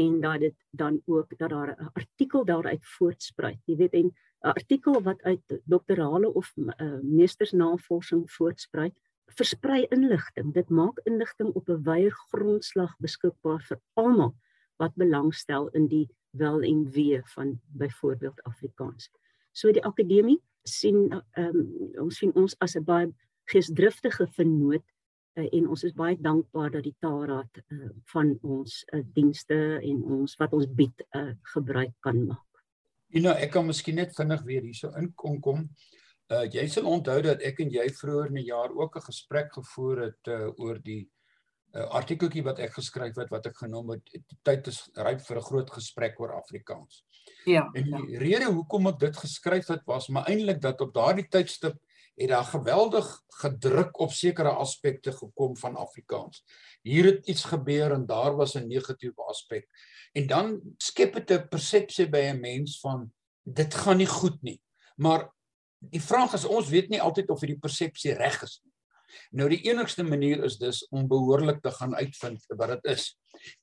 En 0.00 0.20
dat 0.20 0.40
dit 0.40 0.56
dan 0.70 1.02
ook 1.04 1.36
dat 1.38 1.50
daar 1.50 1.74
'n 1.76 1.90
artikel 1.92 2.44
daaruit 2.44 2.86
voortspruit. 2.96 3.60
Jy 3.64 3.76
weet 3.76 3.92
en 3.92 4.06
'n 4.06 4.54
artikel 4.60 5.02
wat 5.02 5.22
uit 5.22 5.60
doktorale 5.64 6.32
of 6.32 6.52
uh, 6.56 6.98
meestersnavorsing 7.02 8.30
voortspruit, 8.30 8.96
versprei 9.26 9.86
inligting. 9.90 10.54
Dit 10.54 10.68
maak 10.68 10.98
inligting 11.04 11.52
op 11.54 11.68
'n 11.68 11.82
wye 11.82 12.10
grondslag 12.10 12.96
beskikbaar 12.98 13.60
vir 13.68 13.80
almal 13.92 14.34
wat 14.76 14.94
belangstel 14.94 15.68
in 15.68 15.86
die 15.88 16.08
wel 16.30 16.62
en 16.62 16.90
wee 16.90 17.20
van 17.34 17.60
byvoorbeeld 17.78 18.42
Afrikaans. 18.42 19.10
So 19.52 19.72
die 19.72 19.84
akademie 19.84 20.40
sien 20.62 21.12
um, 21.38 21.60
ons 22.00 22.18
sien 22.18 22.32
ons 22.34 22.56
as 22.58 22.74
'n 22.76 22.84
baie 22.84 23.12
geesdriftige 23.52 24.26
vennoot 24.36 24.84
uh, 25.38 25.48
en 25.52 25.68
ons 25.68 25.84
is 25.84 25.92
baie 25.92 26.16
dankbaar 26.20 26.70
dat 26.70 26.82
die 26.82 26.96
taalraad 26.98 27.60
uh, 27.68 27.90
van 28.12 28.38
ons 28.42 28.84
uh, 28.92 29.02
dienste 29.14 29.78
en 29.80 30.02
ons 30.02 30.36
wat 30.40 30.52
ons 30.52 30.66
bied 30.66 31.04
uh, 31.14 31.34
gebruik 31.54 31.92
kan 32.00 32.24
maak. 32.26 32.62
Ina, 33.14 33.36
ek 33.38 33.52
kan 33.54 33.66
miskien 33.66 34.00
net 34.00 34.14
vinnig 34.16 34.42
weer 34.42 34.62
hierso 34.62 34.90
inkom 34.98 35.40
kom. 35.40 35.68
Uh 36.32 36.46
jy 36.48 36.64
sal 36.72 36.86
onthou 36.88 37.20
dat 37.22 37.42
ek 37.44 37.60
en 37.60 37.70
jy 37.70 37.84
vroeër 37.92 38.30
in 38.32 38.38
die 38.40 38.48
jaar 38.48 38.72
ook 38.72 38.96
'n 38.96 39.06
gesprek 39.06 39.52
gevoer 39.52 40.00
het 40.08 40.32
uh, 40.32 40.48
oor 40.56 40.80
die 40.82 41.04
uh, 41.74 41.86
artikeltjie 41.98 42.42
wat 42.46 42.58
ek 42.62 42.76
geskryf 42.78 43.16
het 43.20 43.32
wat 43.34 43.46
ek 43.50 43.56
genoem 43.56 43.96
het 43.96 44.12
die 44.14 44.38
tyd 44.46 44.70
is 44.70 44.84
ryp 44.94 45.20
vir 45.26 45.38
'n 45.38 45.48
groot 45.48 45.70
gesprek 45.70 46.20
oor 46.20 46.36
Afrikaans. 46.36 47.04
Ja. 47.44 47.68
En 47.74 47.84
die 47.84 48.12
ja. 48.12 48.18
rede 48.18 48.52
hoekom 48.52 48.86
ek 48.86 48.98
dit 48.98 49.16
geskryf 49.16 49.68
het 49.68 49.84
was 49.86 50.08
maar 50.08 50.28
eintlik 50.28 50.60
dat 50.60 50.80
op 50.80 50.94
daardie 50.94 51.28
tydstip 51.28 51.80
het 52.14 52.28
daar 52.30 52.44
geweldig 52.44 53.06
gedruk 53.40 53.98
op 53.98 54.12
sekere 54.12 54.50
aspekte 54.50 55.12
gekom 55.12 55.56
van 55.56 55.76
Afrikaans. 55.76 56.44
Hier 56.82 57.04
het 57.04 57.26
iets 57.26 57.44
gebeur 57.44 57.92
en 57.92 58.06
daar 58.06 58.36
was 58.36 58.54
'n 58.54 58.68
negatiewe 58.68 59.22
aspek. 59.26 59.68
En 60.12 60.26
dan 60.26 60.60
skep 60.78 61.14
dit 61.14 61.30
'n 61.30 61.48
persepsie 61.48 62.08
by 62.08 62.30
'n 62.30 62.40
mens 62.40 62.80
van 62.80 63.12
dit 63.42 63.74
gaan 63.74 63.96
nie 63.96 64.06
goed 64.06 64.42
nie. 64.42 64.62
Maar 64.96 65.32
die 65.78 66.02
vraag 66.02 66.32
is 66.32 66.44
ons 66.44 66.68
weet 66.68 66.88
nie 66.88 67.02
altyd 67.02 67.30
of 67.30 67.40
hierdie 67.40 67.58
persepsie 67.58 68.12
reg 68.12 68.42
is 68.42 68.60
nie. 68.64 68.73
Nou 69.30 69.48
die 69.52 69.62
enigste 69.68 70.04
manier 70.06 70.44
is 70.44 70.58
dus 70.60 70.84
om 70.90 71.08
behoorlik 71.08 71.62
te 71.62 71.72
gaan 71.74 71.94
uitvind 71.94 72.44
wat 72.48 72.76
dit 72.76 72.94
is. 72.96 73.10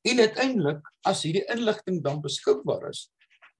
En 0.01 0.19
uiteindelik 0.19 0.85
as 1.07 1.23
hierdie 1.23 1.47
inligting 1.53 2.03
dan 2.03 2.21
beskikbaar 2.21 2.89
is, 2.89 3.09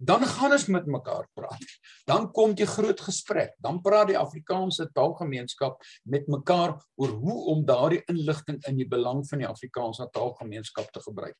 dan 0.02 0.26
gaan 0.26 0.56
ons 0.56 0.66
met 0.74 0.88
mekaar 0.90 1.28
praat. 1.38 1.66
Dan 2.10 2.32
kom 2.34 2.56
die 2.58 2.66
groot 2.66 3.02
gesprek. 3.06 3.54
Dan 3.62 3.82
praat 3.86 4.10
die 4.10 4.18
Afrikaanse 4.18 4.88
taalgemeenskap 4.96 5.78
met 6.10 6.26
mekaar 6.28 6.74
oor 6.98 7.14
hoe 7.22 7.38
om 7.54 7.62
daardie 7.66 8.02
inligting 8.10 8.58
in 8.70 8.80
die 8.82 8.88
belang 8.90 9.22
van 9.30 9.44
die 9.44 9.50
Afrikaanse 9.50 10.10
taalgemeenskap 10.12 10.90
te 10.92 11.04
gebruik. 11.06 11.38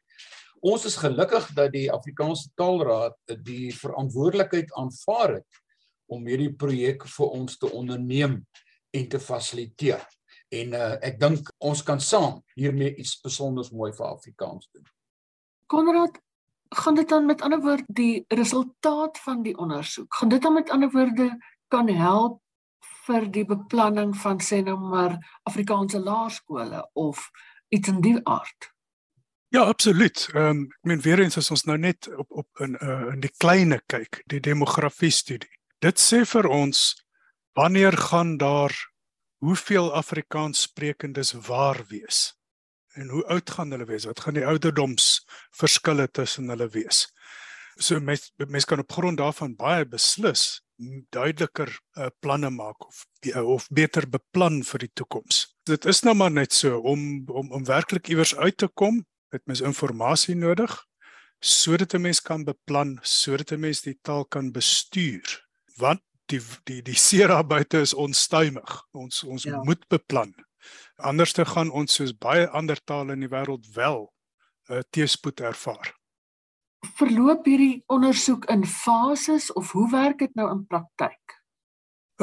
Ons 0.62 0.86
is 0.86 1.00
gelukkig 1.02 1.48
dat 1.58 1.74
die 1.74 1.88
Afrikaanse 1.90 2.52
Taalraad 2.54 3.18
die 3.42 3.72
verantwoordelikheid 3.74 4.70
aanvaar 4.78 5.40
het 5.40 5.62
om 6.12 6.28
hierdie 6.30 6.54
projek 6.54 7.08
vir 7.10 7.34
ons 7.34 7.58
te 7.58 7.70
onderneem 7.74 8.44
en 8.94 9.08
te 9.10 9.20
fasiliteer. 9.20 10.04
En 10.52 10.74
uh, 10.76 10.96
ek 11.00 11.20
dink 11.20 11.52
ons 11.64 11.84
kan 11.88 12.00
saam 12.04 12.42
hiermee 12.60 12.96
iets 12.96 13.16
spesiaals 13.18 13.72
mooi 13.72 13.94
vir 13.96 14.06
Afrikaans 14.10 14.68
doen. 14.72 14.84
Konrad, 15.72 16.18
gaan 16.76 16.96
dit 16.96 17.10
dan 17.10 17.26
met 17.26 17.42
ander 17.42 17.62
woorde 17.62 17.84
die 17.88 18.26
resultaat 18.28 19.20
van 19.20 19.44
die 19.44 19.58
ondersoek 19.58 20.16
gaan 20.16 20.30
dit 20.30 20.42
dan 20.42 20.54
met 20.54 20.70
ander 20.70 20.92
woorde 20.92 21.38
kan 21.68 21.88
help 21.88 22.40
vir 23.06 23.28
die 23.32 23.46
beplanning 23.46 24.14
van 24.18 24.40
sê 24.40 24.62
nou 24.64 24.78
maar 24.80 25.18
Afrikaanse 25.44 26.00
laerskole 26.00 26.90
of 26.94 27.30
iets 27.70 27.88
in 27.88 28.02
die 28.02 28.20
aard 28.24 28.72
Ja, 29.52 29.66
absoluut. 29.68 30.30
Ehm 30.32 30.46
um, 30.48 30.60
ek 30.64 30.88
meen 30.88 31.02
weer 31.04 31.20
eens 31.20 31.38
as 31.38 31.52
ons 31.52 31.66
nou 31.68 31.76
net 31.78 32.08
op 32.16 32.30
op 32.32 32.60
in 32.64 32.78
uh, 32.80 33.12
in 33.12 33.20
die 33.20 33.34
kleine 33.38 33.82
kyk, 33.86 34.22
die 34.32 34.40
demografie 34.40 35.12
studie. 35.12 35.52
Dit 35.84 36.00
sê 36.00 36.22
vir 36.24 36.48
ons 36.48 37.04
wanneer 37.60 37.98
gaan 37.98 38.38
daar 38.38 38.72
hoeveel 39.42 39.90
Afrikaans 39.94 40.62
sprekendes 40.62 41.34
waar 41.48 41.82
wees? 41.90 42.34
En 42.94 43.10
hoe 43.10 43.24
oud 43.26 43.50
gaan 43.50 43.72
hulle 43.72 43.88
wees? 43.90 44.06
Wat 44.06 44.20
gaan 44.20 44.38
die 44.38 44.46
ouderdoms 44.46 45.26
verskille 45.58 46.10
tussen 46.12 46.50
hulle 46.52 46.68
wees? 46.70 47.08
So 47.80 48.00
mens 48.00 48.32
mens 48.38 48.68
kan 48.68 48.84
op 48.84 48.92
grond 48.92 49.18
daarvan 49.18 49.56
baie 49.56 49.86
beslis 49.88 50.62
duideliker 51.14 51.70
uh, 51.98 52.10
planne 52.20 52.50
maak 52.50 52.86
of 52.88 53.06
of 53.42 53.68
beter 53.70 54.08
beplan 54.10 54.62
vir 54.66 54.86
die 54.86 54.92
toekoms. 54.94 55.44
Dit 55.70 55.86
is 55.86 56.02
nou 56.04 56.16
maar 56.18 56.32
net 56.32 56.54
so 56.54 56.80
om 56.80 57.24
om 57.30 57.52
om 57.52 57.66
werklik 57.66 58.10
iewers 58.10 58.36
uit 58.36 58.58
te 58.58 58.68
kom, 58.68 59.06
het 59.32 59.46
mens 59.46 59.62
inligting 59.62 60.42
nodig 60.42 60.78
sodat 61.42 61.94
'n 61.94 62.02
mens 62.02 62.22
kan 62.22 62.44
beplan, 62.44 63.00
sodat 63.02 63.52
'n 63.52 63.60
mens 63.60 63.82
die 63.82 63.98
taal 64.02 64.26
kan 64.26 64.52
bestuur. 64.52 65.48
Want 65.78 66.02
die 66.32 66.42
die 66.70 66.82
die 66.82 66.98
seera 66.98 67.42
buite 67.44 67.84
is 67.86 67.94
onstuimig. 67.94 68.78
Ons 68.92 69.24
ons 69.24 69.48
ja. 69.48 69.62
moet 69.68 69.84
beplan. 69.92 70.34
Anders 71.02 71.34
te 71.34 71.46
gaan 71.46 71.72
ons 71.72 71.94
soos 71.94 72.14
baie 72.14 72.48
ander 72.50 72.80
tale 72.84 73.18
in 73.18 73.26
die 73.26 73.32
wêreld 73.32 73.68
wel 73.76 74.08
'n 74.70 74.80
uh, 74.80 74.86
teespoed 74.90 75.42
ervaar 75.42 75.96
verloop 76.98 77.46
hierdie 77.46 77.84
ondersoek 77.94 78.48
in 78.54 78.66
fases 78.66 79.52
of 79.54 79.72
hoe 79.72 79.90
werk 79.92 80.22
dit 80.24 80.34
nou 80.36 80.50
in 80.52 80.66
praktyk? 80.68 81.41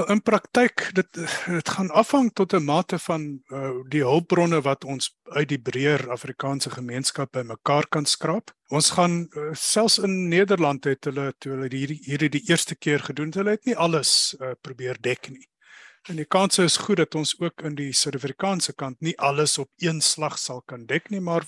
In 0.07 0.21
praktyk 0.23 0.91
dit 0.95 1.09
dit 1.19 1.69
gaan 1.75 1.91
afhang 1.91 2.31
tot 2.33 2.53
'n 2.55 2.65
mate 2.65 2.99
van 2.99 3.43
uh, 3.51 3.71
die 3.89 4.03
hulpbronne 4.03 4.61
wat 4.63 4.85
ons 4.85 5.11
uit 5.25 5.49
die 5.49 5.59
breër 5.59 6.11
Afrikaanse 6.11 6.71
gemeenskappe 6.71 7.43
mekaar 7.43 7.89
kan 7.89 8.07
skraap. 8.07 8.55
Ons 8.69 8.91
gaan 8.91 9.27
uh, 9.31 9.51
selfs 9.53 9.99
in 9.99 10.29
Nederland 10.29 10.85
het 10.85 11.05
hulle 11.05 11.35
toe 11.39 11.53
hulle 11.53 11.69
hierdie 11.77 11.99
hierdie 12.05 12.31
die 12.31 12.45
eerste 12.47 12.77
keer 12.77 13.01
gedoen, 13.01 13.33
hulle 13.35 13.51
het 13.51 13.65
nie 13.65 13.77
alles 13.77 14.37
uh, 14.41 14.53
probeer 14.61 14.97
dek 15.01 15.31
nie. 15.31 15.49
En 16.09 16.17
die 16.17 16.25
kanse 16.25 16.63
is 16.63 16.77
goed 16.77 16.97
dat 16.97 17.15
ons 17.15 17.35
ook 17.41 17.63
in 17.63 17.75
die 17.75 17.93
Suid-Afrikaanse 17.93 18.73
kant 18.73 19.01
nie 19.01 19.19
alles 19.19 19.59
op 19.59 19.71
een 19.77 20.01
slag 20.01 20.39
sal 20.39 20.63
kan 20.63 20.87
dek 20.87 21.11
nie, 21.11 21.21
maar 21.21 21.45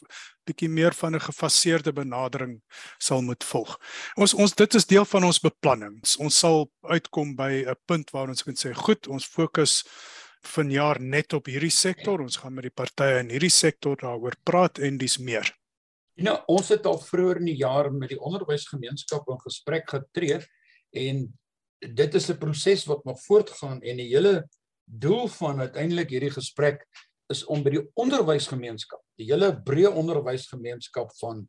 bietjie 0.51 0.69
meer 0.69 0.95
van 0.99 1.15
'n 1.17 1.27
gefaseerde 1.27 1.93
benadering 1.93 2.61
sal 2.99 3.23
moet 3.23 3.45
volg. 3.45 3.79
Ons 4.17 4.35
ons 4.35 4.55
dit 4.55 4.75
is 4.75 4.87
deel 4.87 5.05
van 5.05 5.25
ons 5.25 5.41
beplanning. 5.41 6.01
Ons 6.19 6.39
sal 6.39 6.71
uitkom 6.83 7.37
by 7.37 7.65
'n 7.67 7.77
punt 7.87 8.11
waar 8.11 8.29
ons 8.29 8.43
kan 8.43 8.55
sê, 8.55 8.75
goed, 8.75 9.09
ons 9.09 9.25
fokus 9.25 9.85
vanjaar 10.43 11.01
net 11.01 11.33
op 11.33 11.47
hierdie 11.47 11.73
sektor. 11.73 12.21
Ons 12.21 12.37
gaan 12.37 12.55
met 12.55 12.69
die 12.69 12.75
partye 12.75 13.21
in 13.21 13.31
hierdie 13.31 13.53
sektor 13.53 13.97
daaroor 13.97 14.37
praat 14.45 14.79
en 14.79 14.99
dis 14.99 15.19
meer. 15.19 15.47
Nou, 16.21 16.37
ons 16.49 16.69
het 16.69 16.87
al 16.87 16.99
vroeër 16.99 17.41
in 17.41 17.47
die 17.47 17.61
jaar 17.61 17.91
met 17.93 18.09
die 18.09 18.21
onderwysgemeenskap 18.21 19.29
in 19.29 19.41
gesprek 19.41 19.89
getree 19.89 20.41
en 20.93 21.29
dit 21.81 22.15
is 22.15 22.31
'n 22.31 22.39
proses 22.39 22.85
wat 22.87 23.05
nog 23.05 23.21
voortgaan 23.25 23.81
en 23.83 23.97
die 23.97 24.09
hele 24.09 24.49
doel 24.85 25.29
van 25.29 25.61
uiteindelik 25.61 26.11
hierdie 26.11 26.31
gesprek 26.31 26.85
is 27.29 27.45
om 27.45 27.63
by 27.63 27.71
die 27.71 27.85
onderwysgemeenskap, 27.95 29.01
die 29.21 29.29
hele 29.31 29.53
breë 29.67 29.93
onderwysgemeenskap 30.03 31.13
van 31.21 31.45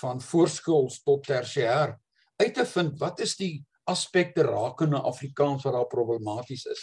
van 0.00 0.20
voorskools 0.22 1.00
tot 1.02 1.24
tersiêr 1.26 1.96
uit 2.40 2.54
te 2.54 2.64
vind 2.72 2.98
wat 3.00 3.20
is 3.20 3.34
die 3.36 3.56
aspekte 3.90 4.44
rakende 4.46 5.00
Afrikaans 5.02 5.64
wat 5.66 5.74
daar 5.74 5.88
problematies 5.90 6.64
is. 6.70 6.82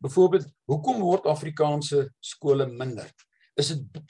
Byvoorbeeld, 0.00 0.46
hoekom 0.64 1.02
word 1.04 1.28
Afrikaanse 1.28 2.06
skole 2.24 2.66
minder? 2.66 3.10
Is 3.60 3.74
dit 3.74 4.00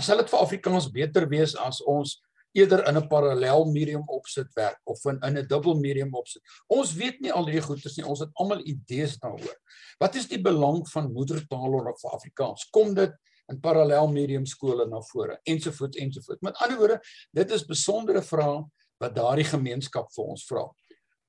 sal 0.00 0.22
dit 0.22 0.30
vir 0.32 0.40
Afrikaans 0.40 0.88
beter 0.94 1.26
wees 1.28 1.56
as 1.58 1.82
ons 1.82 2.20
eerder 2.56 2.82
in 2.88 2.96
'n 2.96 3.08
parallel 3.08 3.64
medium 3.70 4.02
opsit 4.08 4.48
werk 4.54 4.80
of 4.84 5.04
in 5.04 5.18
in 5.22 5.38
'n 5.38 5.46
dubbel 5.46 5.74
medium 5.74 6.14
opsit. 6.14 6.42
Ons 6.66 6.94
weet 6.94 7.20
nie 7.20 7.32
al 7.32 7.46
hierdie 7.46 7.62
goeie 7.62 7.92
nie. 7.96 8.06
Ons 8.06 8.20
het 8.20 8.30
almal 8.34 8.60
idees 8.64 9.18
daaroor. 9.18 9.56
Wat 9.98 10.14
is 10.14 10.28
die 10.28 10.40
belang 10.40 10.88
van 10.88 11.12
moedertaal 11.12 11.94
vir 12.00 12.10
Afrikaans? 12.10 12.70
Kom 12.70 12.94
dit 12.94 13.12
in 13.50 13.60
parallel 13.60 14.08
medium 14.12 14.46
skole 14.46 14.86
na 14.88 15.00
vore 15.10 15.40
ensovoorts 15.44 15.98
ensovoorts. 15.98 16.42
Met 16.42 16.60
ander 16.62 16.78
woorde, 16.78 17.00
dit 17.32 17.50
is 17.50 17.66
besondere 17.66 18.22
vrae 18.22 18.62
wat 19.00 19.16
daardie 19.16 19.48
gemeenskap 19.48 20.12
vir 20.14 20.24
ons 20.24 20.46
vra. 20.48 20.64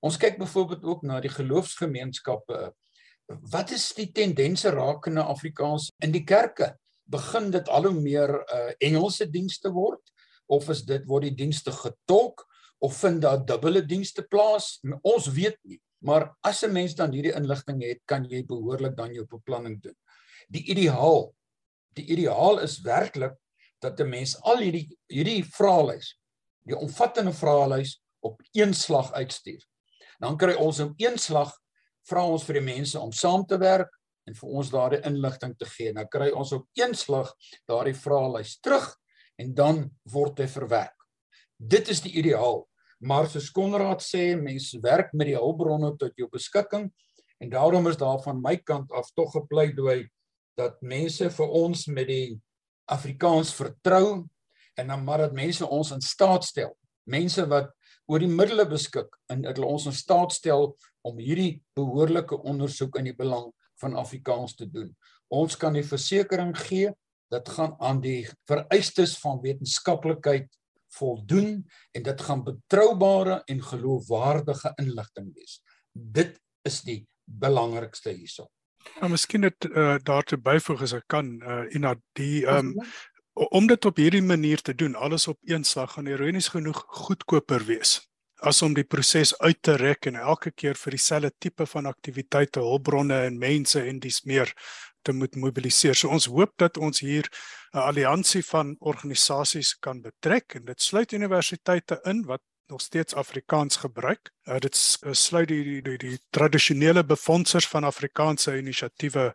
Ons 0.01 0.17
kyk 0.17 0.39
byvoorbeeld 0.41 0.85
ook 0.85 1.03
na 1.05 1.19
die 1.21 1.31
geloofsgemeenskappe. 1.31 2.71
Wat 3.51 3.71
is 3.71 3.91
die 3.95 4.09
tendense 4.11 4.69
rakende 4.73 5.23
Afrikaans 5.23 5.91
in 6.03 6.11
die 6.11 6.25
kerke? 6.25 6.73
Begin 7.11 7.51
dit 7.51 7.69
al 7.69 7.87
hoe 7.89 7.95
meer 7.95 8.31
uh, 8.31 8.71
Engelse 8.79 9.27
dienste 9.29 9.71
word? 9.71 10.01
of 10.51 10.67
is 10.73 10.83
dit 10.87 11.07
word 11.07 11.29
die 11.29 11.37
dienste 11.45 11.71
getolk 11.73 12.43
of 12.83 12.97
vind 12.99 13.21
daar 13.23 13.41
dubbele 13.45 13.83
dienste 13.85 14.23
plaas? 14.27 14.79
Ons 15.07 15.29
weet 15.31 15.57
nie. 15.67 15.79
Maar 16.01 16.31
as 16.41 16.63
'n 16.63 16.73
mens 16.73 16.95
dan 16.95 17.13
hierdie 17.13 17.35
inligting 17.35 17.81
het, 17.83 18.01
kan 18.05 18.25
jy 18.25 18.43
behoorlik 18.43 18.97
dan 18.97 19.13
jou 19.13 19.25
beplanning 19.25 19.81
doen. 19.81 19.95
Die 20.49 20.65
ideaal, 20.65 21.31
die 21.97 22.05
ideaal 22.13 22.61
is 22.63 22.79
werklik 22.85 23.35
dat 23.81 23.99
'n 23.99 24.09
mens 24.09 24.35
al 24.41 24.57
hierdie 24.57 24.87
hierdie 25.07 25.43
vraelys, 25.43 26.17
die 26.65 26.77
omvattende 26.77 27.33
vraelys 27.33 28.01
op 28.21 28.41
een 28.53 28.73
slag 28.73 29.11
uitstuur. 29.11 29.61
Dan 30.19 30.37
kry 30.37 30.53
ons 30.53 30.79
op 30.79 30.93
een 30.97 31.17
slag 31.17 31.57
vra 32.09 32.25
ons 32.25 32.43
vir 32.43 32.53
die 32.53 32.67
mense 32.75 32.99
om 32.99 33.11
saam 33.11 33.45
te 33.45 33.57
werk 33.57 33.89
en 34.29 34.35
vir 34.35 34.49
ons 34.49 34.69
daardie 34.69 35.01
inligting 35.07 35.55
te 35.57 35.65
gee. 35.65 35.93
Dan 35.93 36.07
kry 36.07 36.29
ons 36.29 36.51
op 36.51 36.67
een 36.77 36.93
slag 36.93 37.33
daardie 37.69 37.95
vraelys 37.97 38.59
terug 38.59 38.95
en 39.41 39.53
dan 39.53 39.89
word 40.03 40.39
hy 40.39 40.47
verwerk. 40.47 40.97
Dit 41.57 41.89
is 41.89 42.01
die 42.01 42.13
ideaal. 42.21 42.67
Maar 43.01 43.27
soos 43.29 43.49
Konrad 43.49 44.03
sê, 44.05 44.35
mense 44.37 44.77
werk 44.81 45.13
met 45.17 45.31
die 45.31 45.37
hulpbronne 45.37 45.95
tot 45.97 46.13
jou 46.17 46.27
beskikking 46.29 46.91
en 47.41 47.49
daarom 47.49 47.87
is 47.89 47.97
daar 47.97 48.21
van 48.21 48.41
my 48.41 48.59
kant 48.61 48.91
af 48.93 49.09
tog 49.17 49.31
gepleidooi 49.33 50.05
dat 50.59 50.81
mense 50.81 51.29
vir 51.29 51.53
ons 51.61 51.85
met 51.87 52.07
die 52.07 52.39
Afrikaans 52.91 53.53
vertrou 53.55 54.27
en 54.79 54.87
dan 54.87 55.03
maar 55.03 55.25
dat 55.25 55.35
mense 55.35 55.67
ons 55.67 55.91
in 55.95 56.01
staat 56.01 56.45
stel. 56.47 56.73
Mense 57.07 57.45
wat 57.49 57.71
oor 58.11 58.19
die 58.23 58.31
middele 58.31 58.65
beskik 58.67 59.15
en 59.31 59.45
dat 59.45 59.57
hulle 59.57 59.71
ons 59.71 59.87
in 59.89 59.95
staat 59.95 60.33
stel 60.35 60.73
om 61.07 61.19
hierdie 61.19 61.61
behoorlike 61.77 62.37
ondersoek 62.47 62.99
in 62.99 63.11
die 63.11 63.17
belang 63.17 63.49
van 63.81 63.95
Afrikaans 63.97 64.55
te 64.55 64.67
doen. 64.69 64.91
Ons 65.31 65.55
kan 65.57 65.73
die 65.73 65.85
versekering 65.85 66.53
gee 66.67 66.91
dit 67.31 67.49
gaan 67.55 67.77
aan 67.79 68.01
die 68.03 68.25
vereistes 68.49 69.15
van 69.21 69.39
wetenskaplikheid 69.43 70.49
voldoen 70.91 71.61
en 71.95 72.03
dit 72.03 72.21
gaan 72.27 72.43
betroubare 72.43 73.39
en 73.47 73.63
geloofwaardige 73.63 74.73
inligting 74.83 75.31
wees. 75.35 75.61
Dit 75.91 76.35
is 76.67 76.81
die 76.83 76.99
belangrikste 77.23 78.11
hierso. 78.11 78.49
Nou 78.99 79.11
miskien 79.11 79.41
net 79.45 79.65
uh, 79.65 79.95
daartoe 80.03 80.37
byvoeg 80.37 80.81
as 80.81 80.93
ek 80.93 81.07
kan 81.07 81.33
uh, 81.41 81.63
en 81.75 81.81
dat 81.81 81.99
die 82.19 82.45
um, 82.45 82.75
om 83.33 83.67
dit 83.67 83.85
op 83.85 83.97
hierdie 83.97 84.21
manier 84.21 84.61
te 84.61 84.75
doen, 84.75 84.95
alles 84.95 85.27
op 85.27 85.39
een 85.47 85.63
slag 85.63 85.93
gaan 85.93 86.07
ironies 86.07 86.51
genoeg 86.51 86.83
goedkoper 86.87 87.65
wees 87.65 87.99
as 88.41 88.61
om 88.65 88.73
die 88.73 88.85
proses 88.87 89.35
uit 89.39 89.59
te 89.61 89.75
rek 89.77 90.07
en 90.09 90.17
elke 90.17 90.51
keer 90.51 90.77
vir 90.77 90.95
dieselfde 90.97 91.29
tipe 91.39 91.65
van 91.69 91.85
aktiwiteite, 91.89 92.63
hulpbronne 92.65 93.19
en 93.27 93.37
mense 93.41 93.81
en 93.81 93.99
dis 94.01 94.21
meer 94.25 94.49
te 95.05 95.13
moet 95.13 95.37
mobiliseer. 95.37 95.97
So 95.97 96.09
ons 96.13 96.27
hoop 96.29 96.55
dat 96.61 96.77
ons 96.77 96.99
hier 97.05 97.29
'n 97.73 97.77
alliansie 97.77 98.43
van 98.45 98.75
organisasies 98.79 99.77
kan 99.79 100.01
betrek 100.01 100.55
en 100.55 100.65
dit 100.65 100.81
sluit 100.81 101.11
universiteite 101.11 102.01
in 102.05 102.25
wat 102.25 102.41
nog 102.71 102.81
steeds 102.81 103.13
Afrikaans 103.13 103.75
gebruik. 103.75 104.31
Uh, 104.43 104.57
dit 104.63 104.75
sluit 105.11 105.47
die 105.47 105.63
die 105.63 105.81
die, 105.81 105.97
die 105.97 106.19
tradisionele 106.29 107.03
befondsers 107.05 107.67
van 107.67 107.83
Afrikaanse 107.83 108.57
inisiatiewe 108.57 109.31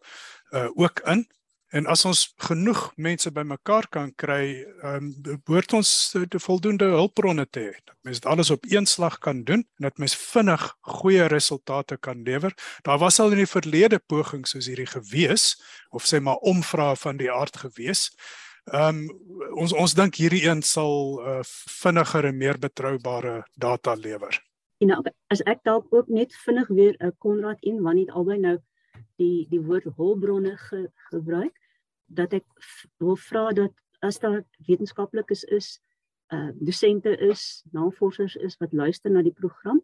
uh, 0.50 0.68
ook 0.74 1.00
in. 1.04 1.26
En 1.74 1.86
as 1.90 2.04
ons 2.06 2.20
genoeg 2.46 2.92
mense 2.94 3.30
bymekaar 3.34 3.88
kan 3.90 4.12
kry, 4.14 4.62
ehm 4.62 5.08
um, 5.10 5.40
behoort 5.44 5.72
ons 5.74 5.90
te 6.30 6.38
voldoende 6.40 6.86
hulpbronne 6.94 7.44
te 7.50 7.64
hê. 7.66 7.74
Dat 7.84 7.96
mens 8.06 8.20
dit 8.20 8.30
alles 8.30 8.50
op 8.54 8.64
een 8.70 8.86
slag 8.86 9.18
kan 9.18 9.42
doen 9.44 9.66
en 9.66 9.88
dat 9.88 9.98
mens 9.98 10.14
vinnig 10.16 10.64
goeie 10.80 11.26
resultate 11.26 11.98
kan 11.98 12.22
lewer. 12.22 12.54
Daar 12.82 12.98
was 12.98 13.20
al 13.20 13.34
in 13.34 13.42
die 13.42 13.50
verlede 13.50 13.98
pogings 13.98 14.54
soos 14.54 14.70
hierdie 14.70 14.86
gewees 14.86 15.56
of 15.90 16.06
sê 16.06 16.22
maar 16.22 16.40
omvrae 16.46 16.96
van 16.96 17.18
die 17.18 17.32
aard 17.32 17.56
gewees. 17.66 18.08
Ehm 18.74 18.96
um, 18.98 19.24
ons 19.62 19.72
ons 19.72 19.92
dink 19.94 20.16
hierdie 20.18 20.42
een 20.42 20.62
sal 20.66 21.20
uh, 21.22 21.40
vinniger 21.70 22.26
en 22.26 22.36
meer 22.36 22.58
betroubare 22.58 23.44
data 23.54 23.94
lewer. 23.94 24.34
En 24.82 24.90
nou, 24.90 25.02
as 25.30 25.42
ek 25.46 25.60
dalk 25.62 25.92
ook 25.94 26.08
net 26.10 26.34
vinnig 26.44 26.68
weer 26.68 26.96
'n 26.98 27.06
uh, 27.06 27.12
Konrad 27.18 27.62
en 27.62 27.82
Wannie 27.82 28.10
albei 28.10 28.38
nou 28.38 28.58
die 29.22 29.46
die 29.50 29.60
woord 29.60 29.86
hulpbronne 29.96 30.56
ge, 30.56 30.88
gebruik 31.12 31.54
dat 32.06 32.32
ek 32.32 32.44
wil 32.98 33.16
vra 33.16 33.52
dat 33.52 33.72
as 34.00 34.18
daar 34.18 34.42
wetenskaplikes 34.66 35.44
is, 35.44 35.80
uh 36.34 36.50
dosente 36.58 37.16
is, 37.16 37.62
navorsers 37.70 38.34
is 38.36 38.56
wat 38.58 38.72
luister 38.72 39.10
na 39.10 39.22
die 39.22 39.34
program 39.34 39.78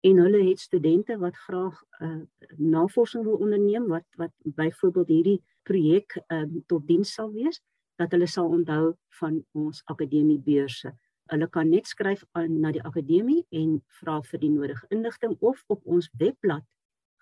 en 0.00 0.18
hulle 0.18 0.42
het 0.48 0.60
studente 0.60 1.18
wat 1.18 1.36
graag 1.46 1.78
uh 2.00 2.26
navorsing 2.56 3.24
wil 3.24 3.38
onderneem 3.38 3.86
wat 3.86 4.06
wat 4.16 4.34
byvoorbeeld 4.42 5.08
hierdie 5.08 5.40
projek 5.62 6.18
uh, 6.28 6.42
tot 6.66 6.86
diens 6.86 7.14
sal 7.14 7.30
wees 7.32 7.62
dat 7.96 8.10
hulle 8.10 8.26
sal 8.26 8.48
onthou 8.48 8.94
van 9.20 9.44
ons 9.52 9.82
akademie 9.86 10.38
beurse 10.38 10.92
Hulle 11.32 11.48
kan 11.48 11.70
net 11.72 11.88
skryf 11.88 12.24
aan 12.36 12.58
na 12.60 12.70
die 12.74 12.82
akademie 12.84 13.42
en 13.56 13.78
vra 14.00 14.18
vir 14.28 14.40
die 14.42 14.52
nodige 14.52 14.88
inligting 14.92 15.36
of 15.40 15.62
op 15.72 15.80
ons 15.88 16.10
webblad 16.20 16.66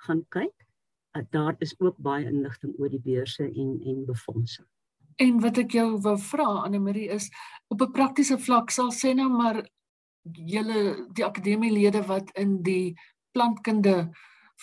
gaan 0.06 0.24
kyk. 0.34 0.54
Daar 1.30 1.54
is 1.62 1.74
ook 1.78 2.00
baie 2.02 2.26
inligting 2.26 2.72
oor 2.80 2.90
die 2.90 3.02
beurse 3.02 3.44
en 3.46 3.76
en 3.86 4.04
befondsing. 4.08 4.66
En 5.22 5.38
wat 5.44 5.60
ek 5.62 5.76
jou 5.76 6.00
wou 6.02 6.16
vra 6.18 6.48
Anne 6.64 6.80
Marie 6.82 7.10
is 7.14 7.28
op 7.68 7.82
'n 7.82 7.92
praktiese 7.92 8.38
vlak 8.38 8.70
sal 8.70 8.90
sê 8.90 9.14
nou 9.14 9.28
maar 9.28 9.62
julle 10.24 11.06
die 11.14 11.24
akademielede 11.24 12.02
wat 12.06 12.30
in 12.34 12.62
die 12.62 12.96
plantkunde 13.32 14.10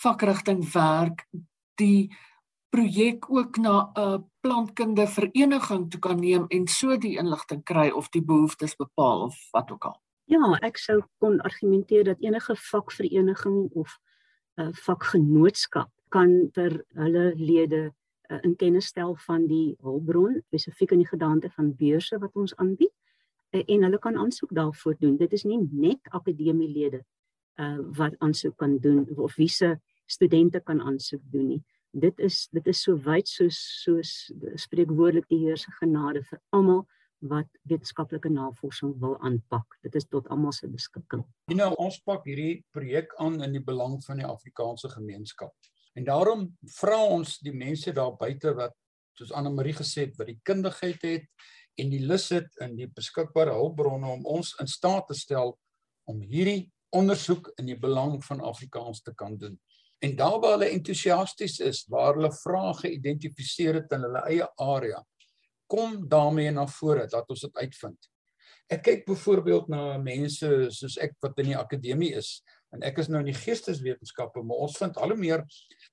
vakrigting 0.04 0.63
werk 0.74 1.28
die 1.76 2.12
projek 2.69 3.29
ook 3.29 3.58
na 3.58 3.91
'n 3.95 4.23
plantkunde 4.41 5.08
vereniging 5.08 5.89
toe 5.91 5.99
kan 5.99 6.19
neem 6.19 6.45
en 6.47 6.67
so 6.67 6.97
die 6.97 7.17
inligting 7.17 7.63
kry 7.63 7.89
of 7.89 8.10
die 8.10 8.23
behoeftes 8.23 8.75
bepaal 8.75 9.21
of 9.21 9.36
wat 9.51 9.71
ook 9.71 9.86
al. 9.86 9.97
Ja, 10.25 10.58
ek 10.62 10.77
sou 10.77 11.01
kon 11.17 11.39
argumenteer 11.41 12.03
dat 12.03 12.21
enige 12.21 12.55
vakvereniging 12.55 13.69
of 13.73 13.97
'n 14.58 14.62
uh, 14.62 14.73
vakgenootskap 14.73 15.89
kan 16.10 16.49
vir 16.53 16.86
hulle 16.93 17.34
lede 17.36 17.93
uh, 18.29 18.38
in 18.41 18.55
kennis 18.55 18.86
stel 18.86 19.15
van 19.15 19.47
die 19.47 19.75
hulpbron 19.82 20.41
spesifiek 20.47 20.91
in 20.91 21.03
die 21.03 21.08
gedagte 21.08 21.49
van 21.49 21.75
beurse 21.75 22.19
wat 22.19 22.36
ons 22.36 22.55
aanbied 22.55 22.93
uh, 23.51 23.63
en 23.65 23.84
hulle 23.84 23.99
kan 23.99 24.17
aansoek 24.17 24.53
daarvoor 24.53 24.95
doen. 24.99 25.17
Dit 25.17 25.34
is 25.34 25.43
nie 25.43 25.60
net 25.71 25.99
akademielede 26.10 27.03
uh, 27.60 27.77
wat 27.97 28.15
aansoek 28.19 28.58
kan 28.58 28.77
doen 28.77 29.08
of 29.15 29.36
wie 29.36 29.49
se 29.49 29.77
studente 30.05 30.60
kan 30.60 30.82
aansoek 30.82 31.21
doen 31.32 31.47
nie. 31.47 31.63
Dit 31.91 32.19
is 32.19 32.47
dit 32.54 32.67
is 32.67 32.82
so 32.86 32.97
wyd 33.06 33.28
soos 33.28 33.58
soos 33.84 34.32
spreekwoordelik 34.62 35.28
die 35.30 35.39
Heer 35.45 35.58
se 35.58 35.71
genade 35.80 36.21
vir 36.28 36.41
almal 36.54 36.86
wat 37.19 37.49
wetenskaplike 37.67 38.30
navorsing 38.32 38.93
wil 39.02 39.17
aanpak. 39.25 39.75
Dit 39.84 39.95
is 39.95 40.06
tot 40.08 40.28
almal 40.32 40.54
se 40.56 40.69
beskikking. 40.71 41.25
You 41.52 41.58
know, 41.58 41.73
ons 41.82 41.99
pak 42.06 42.23
hierdie 42.30 42.63
projek 42.71 43.15
aan 43.19 43.41
in 43.43 43.58
die 43.58 43.63
belang 43.63 43.97
van 44.06 44.21
die 44.21 44.28
Afrikaanse 44.28 44.91
gemeenskap. 44.93 45.56
En 45.97 46.06
daarom 46.08 46.45
vra 46.78 46.99
ons 47.10 47.39
die 47.43 47.54
mense 47.56 47.91
daar 47.95 48.15
buite 48.17 48.54
wat 48.56 48.75
soos 49.19 49.34
Anne 49.36 49.52
Marie 49.52 49.75
gesê 49.75 50.08
het 50.08 50.19
wat 50.19 50.30
die 50.32 50.39
kundigheid 50.47 51.02
het 51.04 51.25
en 51.80 51.91
die 51.91 52.04
lus 52.06 52.30
het 52.32 52.54
in 52.63 52.78
die 52.78 52.88
beskikbare 52.88 53.56
hulpbronne 53.58 54.08
om 54.13 54.25
ons 54.30 54.54
in 54.62 54.69
staat 54.69 55.10
te 55.10 55.17
stel 55.17 55.58
om 56.10 56.21
hierdie 56.21 56.69
ondersoek 56.95 57.52
in 57.60 57.67
die 57.69 57.78
belang 57.80 58.17
van 58.25 58.41
Afrikaans 58.41 59.04
te 59.06 59.13
kan 59.15 59.36
doen. 59.38 59.60
En 59.99 60.15
daar 60.15 60.39
waar 60.39 60.55
hulle 60.55 60.69
entoesiasties 60.71 61.59
is, 61.59 61.83
waar 61.91 62.13
hulle 62.15 62.31
vrae 62.31 62.73
geïdentifiseer 62.83 63.81
het 63.81 63.95
in 63.95 64.05
hulle 64.07 64.21
eie 64.31 64.47
area, 64.63 65.01
kom 65.69 65.99
daarmee 66.09 66.51
na 66.51 66.65
vore 66.67 67.05
dat 67.12 67.27
ons 67.29 67.43
dit 67.45 67.59
uitvind. 67.59 68.07
Ek 68.69 68.83
kyk 68.85 69.03
byvoorbeeld 69.07 69.67
na 69.73 69.97
mense 69.97 70.47
soos 70.73 70.95
ek 71.01 71.15
wat 71.25 71.39
in 71.41 71.51
die 71.51 71.57
akademie 71.57 72.13
is 72.17 72.39
en 72.73 72.83
ek 72.85 73.01
is 73.01 73.09
nou 73.09 73.23
in 73.23 73.31
die 73.31 73.38
geesteswetenskappe, 73.38 74.43
maar 74.45 74.62
ons 74.65 74.77
vind 74.77 74.97
al 75.01 75.15
hoe 75.15 75.19
meer 75.19 75.43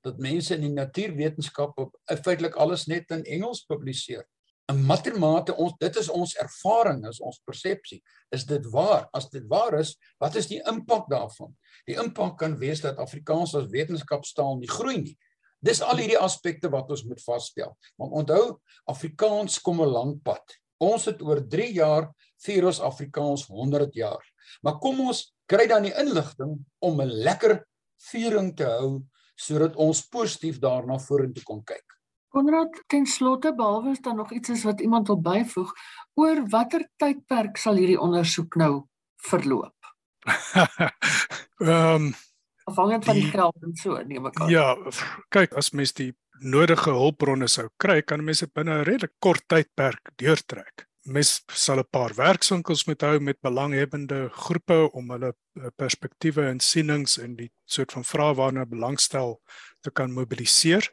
dat 0.05 0.21
mense 0.21 0.53
in 0.55 0.67
die 0.67 0.75
natuurwetenskappe 0.75 1.89
feitelik 2.21 2.59
alles 2.61 2.85
net 2.91 3.11
in 3.17 3.25
Engels 3.39 3.65
publiseer. 3.65 4.27
'n 4.67 4.83
matemate 4.83 5.55
ons 5.55 5.75
dit 5.79 5.97
is 6.01 6.09
ons 6.11 6.33
ervaring 6.43 7.05
is 7.07 7.21
ons 7.23 7.39
persepsie. 7.47 8.01
Is 8.35 8.47
dit 8.47 8.65
waar? 8.73 9.07
As 9.15 9.29
dit 9.31 9.45
waar 9.47 9.79
is 9.79 9.95
wat 10.23 10.35
is 10.37 10.49
die 10.51 10.59
impak 10.67 11.07
daarvan? 11.11 11.53
Die 11.87 11.99
impak 12.03 12.39
kan 12.39 12.57
wees 12.59 12.83
dat 12.83 12.99
Afrikaans 12.99 13.55
as 13.55 13.71
wetenskapstaal 13.71 14.59
nie 14.59 14.71
groei 14.71 14.99
nie. 15.05 15.17
Dis 15.63 15.83
al 15.83 16.03
hierdie 16.03 16.19
aspekte 16.19 16.71
wat 16.73 16.91
ons 16.91 17.05
moet 17.07 17.23
vasstel 17.23 17.77
want 17.97 18.19
onthou 18.23 18.59
Afrikaans 18.91 19.61
kom 19.63 19.83
'n 19.83 19.93
lang 19.93 20.15
pad. 20.23 20.43
Ons 20.83 21.07
het 21.07 21.23
oor 21.23 21.41
3 21.47 21.73
jaar 21.73 22.11
vier 22.43 22.67
ons 22.67 22.81
Afrikaans 22.81 23.47
100 23.47 23.95
jaar. 23.95 24.23
Maar 24.63 24.79
kom 24.79 25.01
ons 25.01 25.33
kry 25.47 25.67
dan 25.67 25.83
die 25.83 25.95
inligting 25.95 26.59
om 26.81 27.01
'n 27.01 27.23
lekker 27.23 27.63
viering 28.11 28.57
te 28.57 28.65
hou 28.65 29.03
sodat 29.37 29.77
ons 29.77 30.09
positief 30.09 30.59
daarna 30.59 30.99
vorentoe 30.99 31.45
kon 31.45 31.63
kyk 31.65 31.96
Konrad, 32.37 32.83
ten 32.87 33.07
slotte 33.09 33.55
behalwe 33.57 33.95
is 33.95 34.03
daar 34.05 34.15
nog 34.15 34.33
iets 34.33 34.49
is 34.49 34.63
wat 34.69 34.81
iemand 34.81 35.07
wil 35.07 35.21
byvoeg 35.21 35.71
oor 36.21 36.43
watter 36.53 36.83
tydperk 37.01 37.57
sal 37.57 37.79
hierdie 37.81 38.01
ondersoek 38.01 38.59
nou 38.61 38.73
verloop? 39.31 39.93
Ehm 41.65 42.11
um, 42.11 42.11
afhangend 42.67 43.05
van 43.07 43.15
die 43.15 43.31
geld 43.31 43.63
en 43.63 43.73
so 43.79 43.97
neem 44.05 44.27
ek 44.29 44.41
aan. 44.43 44.51
Ja, 44.53 44.67
kyk 45.33 45.55
as 45.57 45.71
mens 45.71 45.95
die 45.97 46.11
nodige 46.43 46.93
hulpbronne 46.93 47.49
sou 47.49 47.71
kry, 47.81 48.03
kan 48.03 48.25
mense 48.27 48.51
binne 48.53 48.83
'n 48.83 48.85
redelik 48.85 49.15
kort 49.23 49.47
tydperk 49.49 50.13
deurtrek. 50.21 50.85
Mens 51.07 51.41
sal 51.49 51.81
'n 51.81 51.89
paar 51.91 52.13
werkswinkels 52.19 52.85
moet 52.91 53.07
hou 53.07 53.21
met 53.21 53.41
belanghebbende 53.41 54.29
groepe 54.35 54.91
om 54.93 55.11
hulle 55.15 55.33
eh, 55.33 55.73
perspektiewe 55.77 56.51
en 56.51 56.61
sienings 56.61 57.17
en 57.17 57.37
die 57.37 57.51
soort 57.65 57.97
van 57.97 58.05
vrae 58.05 58.35
waarna 58.35 58.67
belangstel 58.67 59.41
te 59.81 59.91
kan 59.91 60.13
mobiliseer 60.13 60.91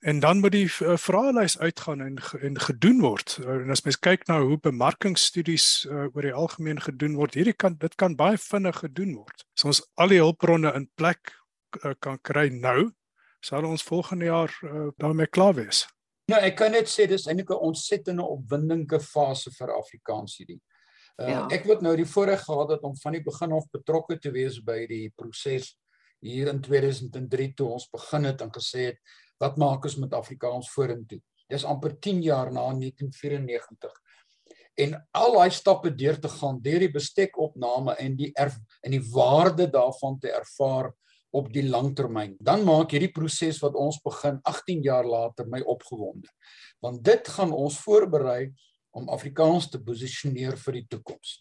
en 0.00 0.20
dan 0.20 0.40
moet 0.40 0.52
die 0.52 0.68
uh, 0.82 0.96
vraelys 0.96 1.58
uitgaan 1.58 2.00
en 2.00 2.18
en 2.40 2.60
gedoen 2.60 3.00
word. 3.00 3.38
Uh, 3.40 3.62
en 3.62 3.70
as 3.70 3.82
mens 3.86 3.98
kyk 3.98 4.26
na 4.28 4.40
hoe 4.42 4.58
bemarkingsstudies 4.60 5.86
uh, 5.90 6.06
oor 6.12 6.22
die 6.22 6.34
algemeen 6.34 6.80
gedoen 6.80 7.16
word, 7.16 7.34
hierdie 7.34 7.56
kan 7.56 7.78
dit 7.80 7.94
kan 7.94 8.16
baie 8.16 8.38
vinnig 8.38 8.78
gedoen 8.84 9.14
word. 9.16 9.46
As 9.56 9.64
ons 9.64 9.82
al 9.94 10.12
die 10.12 10.20
hulpbronne 10.20 10.72
in 10.76 10.88
plek 10.94 11.32
uh, 11.82 11.94
kan 11.98 12.20
kry 12.22 12.48
nou, 12.52 12.90
sal 13.40 13.66
ons 13.68 13.84
volgende 13.86 14.30
jaar 14.30 14.52
uh, 14.62 14.88
daarmee 14.98 15.26
klaar 15.26 15.54
wees. 15.54 15.86
Ja, 16.26 16.40
ek 16.42 16.56
kan 16.58 16.72
net 16.74 16.90
sê 16.90 17.06
dis 17.06 17.28
eintlik 17.30 17.50
'n 17.54 17.66
ontsettende 17.70 18.24
opwindende 18.26 19.00
fase 19.00 19.50
vir 19.54 19.70
Afrikaans 19.76 20.38
hierdie. 20.40 20.60
Uh, 21.16 21.28
ja. 21.28 21.42
Ek 21.54 21.64
het 21.64 21.80
nou 21.80 21.94
die 21.96 22.08
voorreg 22.08 22.42
gehad 22.44 22.68
dat 22.68 22.82
om 22.82 22.96
van 22.96 23.12
die 23.12 23.22
begin 23.24 23.52
af 23.52 23.68
betrokke 23.72 24.18
te 24.18 24.30
wees 24.30 24.58
by 24.60 24.86
die 24.86 25.12
proses 25.16 25.76
hier 26.20 26.48
in 26.48 26.60
2003 26.60 27.54
toe 27.54 27.68
ons 27.76 27.88
begin 27.92 28.24
het 28.24 28.42
en 28.42 28.50
gesê 28.52 28.90
het 28.90 28.98
wat 29.42 29.56
maak 29.60 29.84
ons 29.84 29.98
met 30.00 30.14
Afrikaans 30.16 30.70
vorentoe? 30.74 31.20
Dis 31.50 31.64
amper 31.64 31.94
10 32.02 32.22
jaar 32.22 32.50
na 32.52 32.66
1994. 32.74 33.92
En 34.76 34.92
al 35.16 35.32
daai 35.38 35.50
stappe 35.54 35.92
deur 35.94 36.18
te 36.20 36.28
gaan, 36.28 36.60
deur 36.60 36.82
die 36.84 36.92
bestekopname 36.92 37.94
en 38.02 38.16
die 38.18 38.30
erf, 38.36 38.58
en 38.84 38.92
die 38.92 39.04
waarde 39.12 39.70
daarvan 39.72 40.18
te 40.20 40.32
ervaar 40.34 40.90
op 41.36 41.48
die 41.52 41.64
langtermyn. 41.68 42.36
Dan 42.40 42.64
maak 42.64 42.92
hierdie 42.92 43.12
proses 43.12 43.60
wat 43.64 43.76
ons 43.76 43.98
begin 44.04 44.38
18 44.44 44.82
jaar 44.84 45.08
later 45.08 45.48
my 45.52 45.62
opgewonde. 45.64 46.28
Want 46.84 47.02
dit 47.04 47.28
gaan 47.36 47.52
ons 47.56 47.78
voorberei 47.84 48.52
om 48.96 49.08
Afrikaans 49.12 49.70
te 49.72 49.80
posisioneer 49.82 50.56
vir 50.60 50.80
die 50.80 50.86
toekoms. 50.92 51.38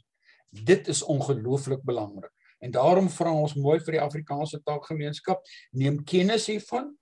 Dit 0.50 0.88
is 0.92 1.04
ongelooflik 1.04 1.84
belangrik. 1.84 2.32
En 2.64 2.72
daarom 2.72 3.10
vra 3.12 3.34
ons 3.36 3.56
mooi 3.60 3.78
vir 3.84 3.98
die 3.98 4.04
Afrikaanse 4.04 4.62
taalgemeenskap, 4.64 5.44
neem 5.76 6.00
kennis 6.08 6.48
hiervan 6.52 6.94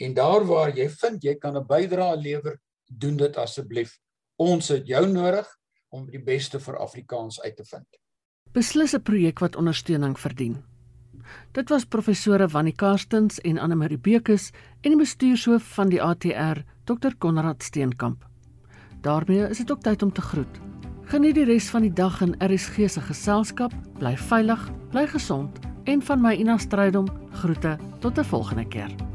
En 0.00 0.14
daar 0.14 0.44
waar 0.48 0.72
jy 0.76 0.88
vind 0.88 1.22
jy 1.22 1.34
kan 1.38 1.56
'n 1.56 1.66
bydrae 1.66 2.16
lewer, 2.16 2.60
doen 2.86 3.16
dit 3.16 3.36
asseblief. 3.36 3.98
Ons 4.36 4.68
het 4.68 4.86
jou 4.86 5.06
nodig 5.06 5.46
om 5.88 6.06
die 6.10 6.22
beste 6.22 6.60
vir 6.60 6.78
Afrikaans 6.78 7.40
uit 7.40 7.56
te 7.56 7.64
vind. 7.64 7.86
Beslis 8.52 8.94
'n 8.94 9.02
projek 9.02 9.38
wat 9.38 9.56
ondersteuning 9.56 10.18
verdien. 10.18 10.64
Dit 11.52 11.68
was 11.68 11.84
professore 11.84 12.48
Wannie 12.48 12.74
Karstens 12.74 13.40
en 13.40 13.58
Anne 13.58 13.74
Marie 13.74 13.98
Bekus 13.98 14.50
en 14.80 14.90
die 14.90 14.98
bestuurshoof 14.98 15.62
van 15.74 15.88
die 15.88 16.02
ATR, 16.02 16.64
Dr 16.84 17.14
Konrad 17.18 17.62
Steenkamp. 17.62 18.28
daarmee 19.00 19.48
is 19.48 19.58
dit 19.58 19.70
ook 19.70 19.80
tyd 19.80 20.02
om 20.02 20.12
te 20.12 20.20
groet. 20.20 20.60
Geniet 21.04 21.34
die 21.34 21.44
res 21.44 21.70
van 21.70 21.82
die 21.82 21.92
dag 21.92 22.20
in 22.20 22.34
RSG 22.38 22.88
se 22.88 23.00
geselskap, 23.00 23.72
bly 23.98 24.16
veilig, 24.16 24.70
bly 24.90 25.06
gesond 25.06 25.58
en 25.84 26.02
van 26.02 26.20
my 26.20 26.34
Ina 26.34 26.58
Strydom 26.58 27.08
groete 27.30 27.78
tot 28.00 28.18
'n 28.18 28.24
volgende 28.24 28.68
keer. 28.68 29.09